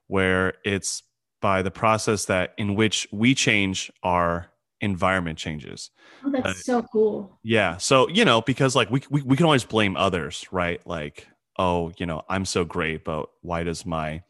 [0.07, 1.03] where it's
[1.41, 4.47] by the process that in which we change our
[4.81, 5.89] environment changes.
[6.25, 7.39] Oh, that's Uh, so cool.
[7.43, 7.77] Yeah.
[7.77, 10.85] So, you know, because like we, we we can always blame others, right?
[10.85, 11.27] Like,
[11.57, 14.23] oh, you know, I'm so great, but why does my,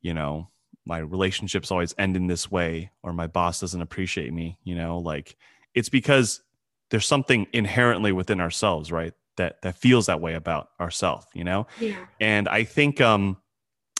[0.00, 0.48] you know,
[0.84, 4.98] my relationships always end in this way or my boss doesn't appreciate me, you know,
[4.98, 5.36] like
[5.74, 6.40] it's because
[6.90, 9.12] there's something inherently within ourselves, right?
[9.36, 11.66] That that feels that way about ourselves, you know?
[11.78, 12.06] Yeah.
[12.20, 13.36] and i think um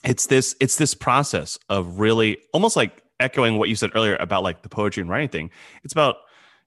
[0.04, 4.42] it's this it's this process of really almost like echoing what you said earlier about
[4.42, 5.50] like the poetry and writing thing
[5.84, 6.16] it's about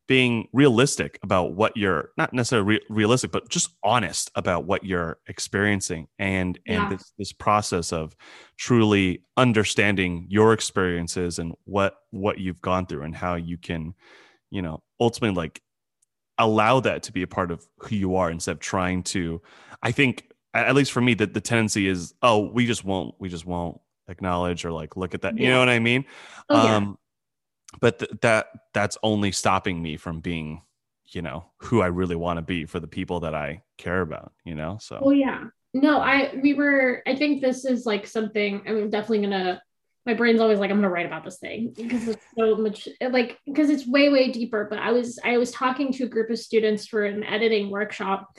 [0.07, 5.17] being realistic about what you're not necessarily re- realistic but just honest about what you're
[5.27, 6.89] experiencing and and Yeah.
[6.89, 8.13] this this process of
[8.57, 13.93] truly understanding your experiences and what what you've gone through and how you can
[14.49, 15.61] you know ultimately like
[16.37, 19.41] allow that to be a part of who you are instead of trying to
[19.83, 23.29] i think at least for me that the tendency is oh we just won't we
[23.29, 23.79] just won't
[24.09, 26.03] acknowledge or like look at that you know what i mean
[26.49, 26.75] Oh, yeah.
[26.75, 26.97] um
[27.79, 30.61] but th- that that's only stopping me from being
[31.07, 34.31] you know who i really want to be for the people that i care about
[34.45, 35.45] you know so Oh yeah.
[35.73, 39.61] No, I we were I think this is like something I'm definitely gonna
[40.05, 43.39] my brain's always like I'm gonna write about this thing because it's so much like
[43.45, 46.39] because it's way way deeper but I was I was talking to a group of
[46.39, 48.35] students for an editing workshop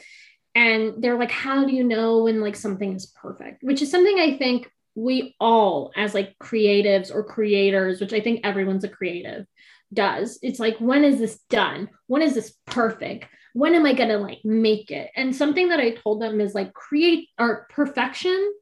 [0.54, 4.18] and they're like how do you know when like something is perfect which is something
[4.18, 9.46] I think we all as like creatives or creators which I think everyone's a creative
[9.92, 14.18] does it's like when is this done when is this perfect when am I gonna
[14.18, 15.10] like make it?
[15.14, 18.52] And something that I told them is like create or perfection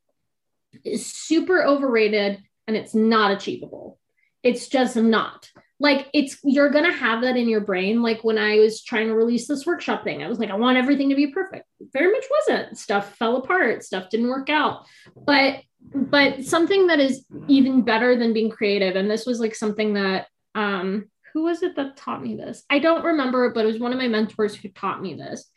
[0.85, 3.98] is super overrated and it's not achievable.
[4.43, 5.51] It's just not.
[5.81, 8.02] Like it's you're gonna have that in your brain.
[8.02, 10.77] Like when I was trying to release this workshop thing, I was like, I want
[10.77, 11.66] everything to be perfect.
[11.93, 12.78] Very much wasn't.
[12.78, 14.85] Stuff fell apart, stuff didn't work out.
[15.16, 15.62] But
[15.93, 20.27] but something that is even better than being creative, and this was like something that
[20.55, 22.62] um who was it that taught me this?
[22.69, 25.51] I don't remember, but it was one of my mentors who taught me this,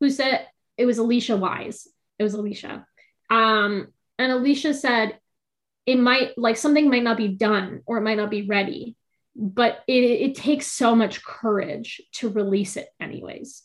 [0.00, 0.46] who said
[0.76, 1.88] it was Alicia Wise.
[2.18, 2.86] It was Alicia.
[3.30, 3.88] Um,
[4.18, 5.18] and Alicia said
[5.86, 8.96] it might like something might not be done or it might not be ready,
[9.34, 13.62] but it, it takes so much courage to release it anyways.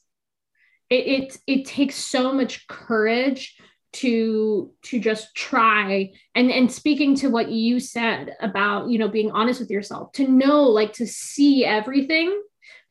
[0.89, 3.57] It, it it takes so much courage
[3.93, 9.31] to to just try and and speaking to what you said about you know being
[9.31, 12.41] honest with yourself to know like to see everything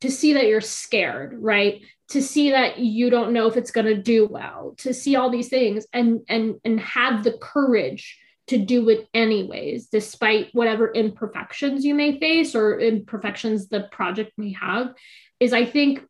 [0.01, 3.87] to see that you're scared right to see that you don't know if it's going
[3.87, 8.59] to do well to see all these things and and and have the courage to
[8.59, 14.95] do it anyways despite whatever imperfections you may face or imperfections the project may have
[15.41, 16.03] is i think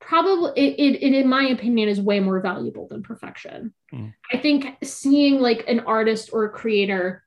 [0.00, 3.72] probably it, it, in my opinion is way more valuable than perfection.
[3.92, 4.14] Mm.
[4.32, 7.22] i think seeing like an artist or a creator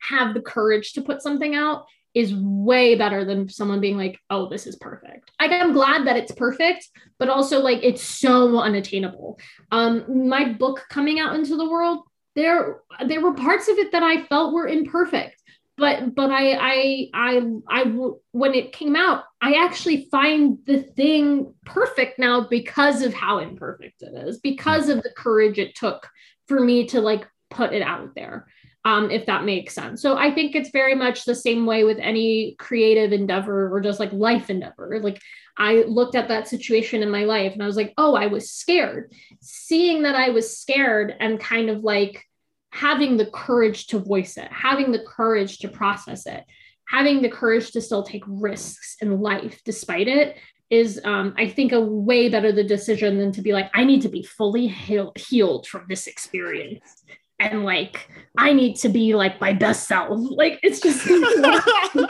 [0.00, 4.48] have the courage to put something out is way better than someone being like oh
[4.48, 5.30] this is perfect.
[5.40, 6.88] Like i'm glad that it's perfect
[7.18, 9.38] but also like it's so unattainable.
[9.72, 12.04] Um my book coming out into the world
[12.34, 15.40] there there were parts of it that i felt were imperfect
[15.76, 17.82] but but I, I I I
[18.30, 24.02] when it came out, I actually find the thing perfect now because of how imperfect
[24.02, 26.08] it is, because of the courage it took
[26.46, 28.46] for me to like put it out there.
[28.86, 30.02] Um, if that makes sense.
[30.02, 33.98] So I think it's very much the same way with any creative endeavor or just
[33.98, 35.00] like life endeavor.
[35.02, 35.22] Like
[35.56, 38.50] I looked at that situation in my life and I was like, oh, I was
[38.50, 39.14] scared.
[39.40, 42.24] Seeing that I was scared and kind of like
[42.72, 46.44] having the courage to voice it, having the courage to process it,
[46.88, 50.36] having the courage to still take risks in life despite it
[50.70, 54.02] is um, I think a way better the decision than to be like, I need
[54.02, 57.04] to be fully heal- healed from this experience.
[57.50, 58.08] And like,
[58.38, 60.18] I need to be like my best self.
[60.30, 61.18] Like, it's just, it's
[61.98, 62.08] not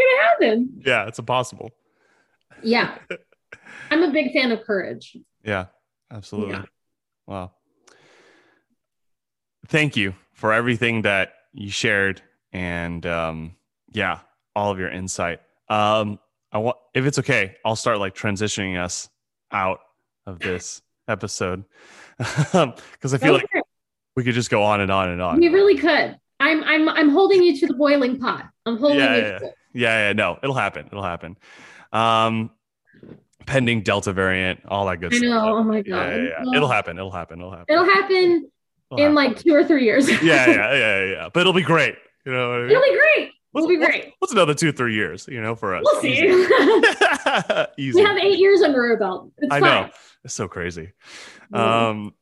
[0.00, 0.80] gonna happen.
[0.84, 1.70] yeah it's impossible
[2.62, 2.96] Yeah.
[3.90, 5.16] I'm a big fan of courage.
[5.44, 5.66] yeah
[6.10, 6.62] absolutely Yeah.
[7.26, 7.52] wow
[9.68, 12.22] thank you for everything that you shared
[12.52, 13.56] and um,
[13.92, 14.20] yeah,
[14.54, 15.40] all of your insight.
[15.68, 16.18] Um,
[16.52, 19.08] I want, if it's okay, I'll start like transitioning us
[19.52, 19.80] out
[20.26, 21.64] of this episode
[22.18, 23.46] because I feel like.
[24.16, 25.38] We could just go on and on and on.
[25.38, 26.18] we really could.
[26.40, 28.46] I'm I'm I'm holding you to the boiling pot.
[28.66, 29.38] I'm holding Yeah, you yeah.
[29.38, 29.52] to.
[29.72, 30.86] Yeah, yeah, no, it'll happen.
[30.86, 31.36] It'll happen.
[31.92, 32.50] Um,
[33.46, 35.26] pending Delta variant, all that good I stuff.
[35.26, 35.56] I know.
[35.58, 36.08] Oh my Yeah, god.
[36.16, 36.56] yeah, yeah.
[36.56, 36.96] It'll happen.
[36.98, 37.40] It'll happen.
[37.40, 37.66] It'll happen.
[37.74, 38.50] It'll happen
[38.90, 39.14] It'll in happen.
[39.14, 40.08] like two or three years.
[40.08, 41.28] yeah, yeah, yeah, yeah, yeah.
[41.32, 41.94] But it'll be great.
[42.24, 42.70] You know what I mean?
[42.70, 43.32] It'll be great.
[43.52, 44.12] What's- It'll be what's- great.
[44.18, 45.28] What's another two, three years?
[45.28, 45.82] You know, for us.
[45.84, 46.18] We'll see.
[47.78, 47.96] Easy.
[48.00, 49.30] We have eight years under our belt.
[49.38, 49.82] It's I fine.
[49.86, 49.90] know.
[50.24, 50.92] It's so crazy.
[51.52, 51.88] Yeah.
[51.88, 52.14] Um,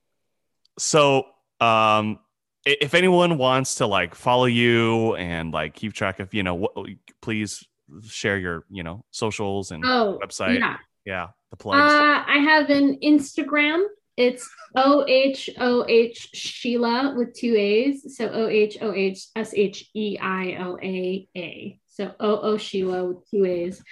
[0.79, 1.27] so
[1.65, 2.19] um,
[2.65, 6.73] if anyone wants to like follow you and like keep track of, you know, what,
[7.21, 7.65] please
[8.07, 10.59] share your, you know, socials and oh, website.
[10.59, 10.77] yeah.
[11.05, 11.93] Yeah, the plugs.
[11.93, 13.85] Uh, I have an Instagram.
[14.17, 18.17] It's O H O H Sheila with two A's.
[18.17, 21.79] So O H O H S H E I L A A.
[21.89, 23.83] So O O Sheila with two A's.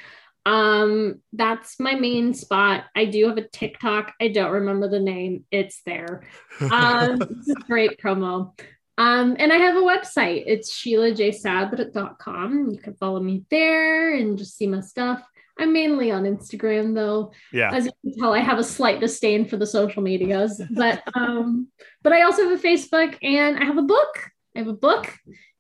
[0.45, 2.85] Um, that's my main spot.
[2.97, 4.13] I do have a TikTok.
[4.21, 5.45] I don't remember the name.
[5.51, 6.25] It's there.
[6.61, 8.59] Um, this is great promo.
[8.99, 10.45] Um, and I have a website.
[10.47, 12.71] It's SheilaJSad.com.
[12.71, 15.23] You can follow me there and just see my stuff.
[15.59, 17.33] I'm mainly on Instagram though.
[17.53, 17.71] yeah.
[17.73, 21.69] As you can tell, I have a slight disdain for the social medias, but um,
[22.03, 24.31] but I also have a Facebook and I have a book.
[24.57, 25.13] I have a book.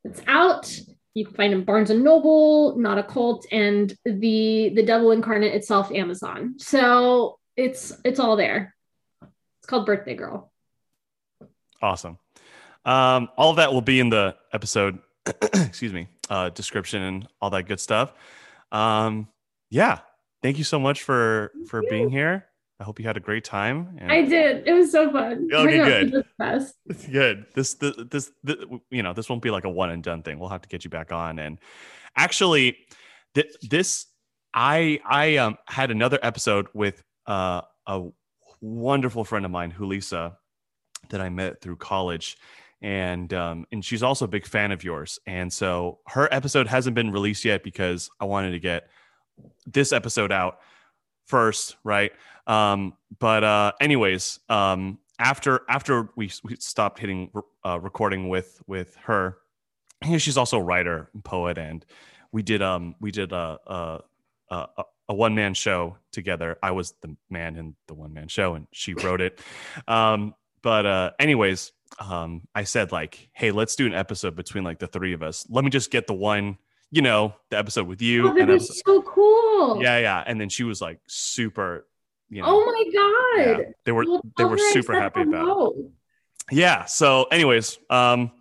[0.04, 0.74] It's out.
[1.14, 5.54] You can find in Barnes and Noble, Not a Cult, and the the Devil Incarnate
[5.54, 6.54] itself, Amazon.
[6.58, 8.74] So it's it's all there.
[9.22, 10.50] It's called Birthday Girl.
[11.80, 12.18] Awesome.
[12.84, 14.98] Um, all of that will be in the episode,
[15.54, 18.12] excuse me, uh, description and all that good stuff.
[18.72, 19.28] Um,
[19.70, 20.00] yeah.
[20.42, 22.46] Thank you so much for for being here.
[22.82, 23.96] I hope you had a great time.
[23.98, 24.66] And I did.
[24.66, 25.48] It was so fun.
[25.52, 25.88] Okay, good.
[25.88, 26.74] it was the best.
[26.86, 27.46] It's good.
[27.54, 28.56] This, this, this, this,
[28.90, 30.40] you know, this won't be like a one and done thing.
[30.40, 31.38] We'll have to get you back on.
[31.38, 31.60] And
[32.16, 32.78] actually,
[33.36, 34.06] th- this,
[34.52, 38.08] I, I um had another episode with uh, a
[38.60, 40.34] wonderful friend of mine, Hulisa,
[41.10, 42.36] that I met through college,
[42.80, 45.20] and um, and she's also a big fan of yours.
[45.24, 48.88] And so her episode hasn't been released yet because I wanted to get
[49.66, 50.58] this episode out
[51.26, 52.12] first, right?
[52.46, 57.30] Um, but uh, anyways, um, after after we, we stopped hitting
[57.64, 59.38] uh, recording with with her,
[60.18, 61.84] she's also a writer and poet, and
[62.32, 64.00] we did um we did a a
[64.50, 66.58] a, a one man show together.
[66.62, 69.40] I was the man in the one man show, and she wrote it.
[69.88, 74.78] Um, but uh, anyways, um, I said like, hey, let's do an episode between like
[74.78, 75.46] the three of us.
[75.48, 76.58] Let me just get the one,
[76.90, 78.28] you know, the episode with you.
[78.28, 79.82] Oh, that was so cool.
[79.82, 80.24] yeah, yeah.
[80.26, 81.86] And then she was like super,
[82.32, 82.48] you know.
[82.48, 83.64] Oh my yeah, god.
[83.84, 85.38] they were Well, they were super happy about it.
[85.46, 85.90] hello.
[86.50, 86.86] Yeah.
[86.86, 88.32] So, anyways, um,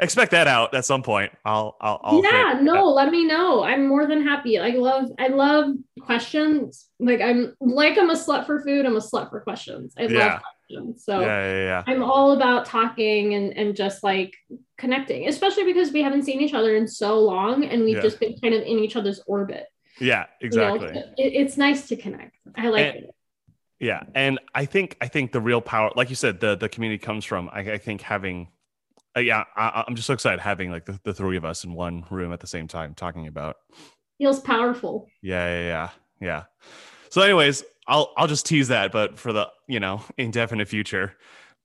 [0.00, 1.30] expect that out at some point.
[1.44, 3.62] I'll I'll, I'll yeah, no, let me know.
[3.62, 4.58] I'm more than happy.
[4.58, 6.88] I love I love questions.
[6.98, 8.84] Like I'm like I'm a slut for food.
[8.86, 9.94] I'm a slut for questions.
[9.96, 10.18] I Yeah.
[10.34, 11.04] love questions.
[11.04, 11.82] So Yeah, yeah, yeah.
[11.86, 14.34] I'm all about talking and and just like
[14.76, 18.02] connecting, especially because we haven't seen each other in so long and we've Yeah.
[18.02, 19.66] just been kind of in each other's orbit.
[20.00, 20.74] Yeah, you know?
[20.74, 21.02] exactly.
[21.16, 22.36] It- it's nice to connect.
[22.56, 23.10] I like And- it.
[23.80, 26.98] Yeah, and I think I think the real power, like you said, the the community
[26.98, 27.48] comes from.
[27.52, 28.48] I, I think having,
[29.16, 31.72] uh, yeah, I, I'm just so excited having like the, the three of us in
[31.74, 33.56] one room at the same time talking about.
[34.18, 35.06] Feels powerful.
[35.22, 35.90] Yeah, yeah, yeah,
[36.20, 36.42] yeah.
[37.10, 41.14] So, anyways, I'll I'll just tease that, but for the you know indefinite future.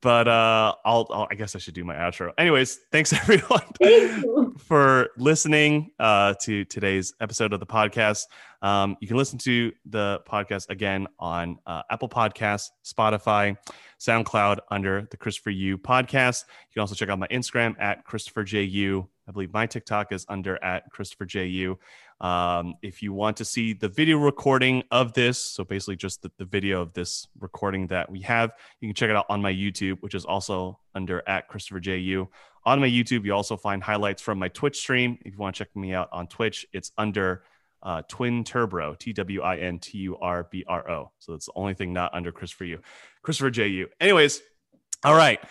[0.03, 2.34] But uh, I'll, I'll I guess I should do my outro.
[2.38, 8.23] Anyways, thanks everyone Thank for listening uh, to today's episode of the podcast.
[8.61, 13.55] Um, you can listen to the podcast again on uh, Apple Podcasts, Spotify,
[13.97, 16.43] SoundCloud under the Christopher U podcast.
[16.47, 19.07] You can also check out my Instagram at Christopher J U.
[19.25, 21.80] I believe my TikTok is under at Christopher J U.
[22.24, 26.32] Um, if you want to see the video recording of this, so basically just the,
[26.38, 29.52] the video of this recording that we have, you can check it out on my
[29.52, 32.30] YouTube, which is also under at Christopher J U.
[32.66, 35.18] On my YouTube, you also find highlights from my Twitch stream.
[35.26, 37.44] If you want to check me out on Twitch, it's under
[37.84, 41.12] uh, Twin Turbro, T W I N T U R B R O.
[41.20, 42.80] So that's the only thing not under Christopher U,
[43.22, 43.90] Christopher J U.
[44.00, 44.41] Anyways,
[45.04, 45.41] all right.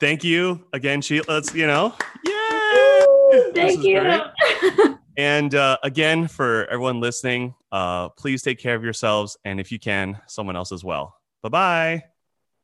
[0.00, 1.24] Thank you again, Sheila.
[1.28, 1.94] Let's, you know,
[2.24, 3.52] yay!
[3.52, 4.93] This Thank you.
[5.16, 9.36] And uh, again, for everyone listening, uh, please take care of yourselves.
[9.44, 11.14] And if you can, someone else as well.
[11.42, 12.13] Bye bye.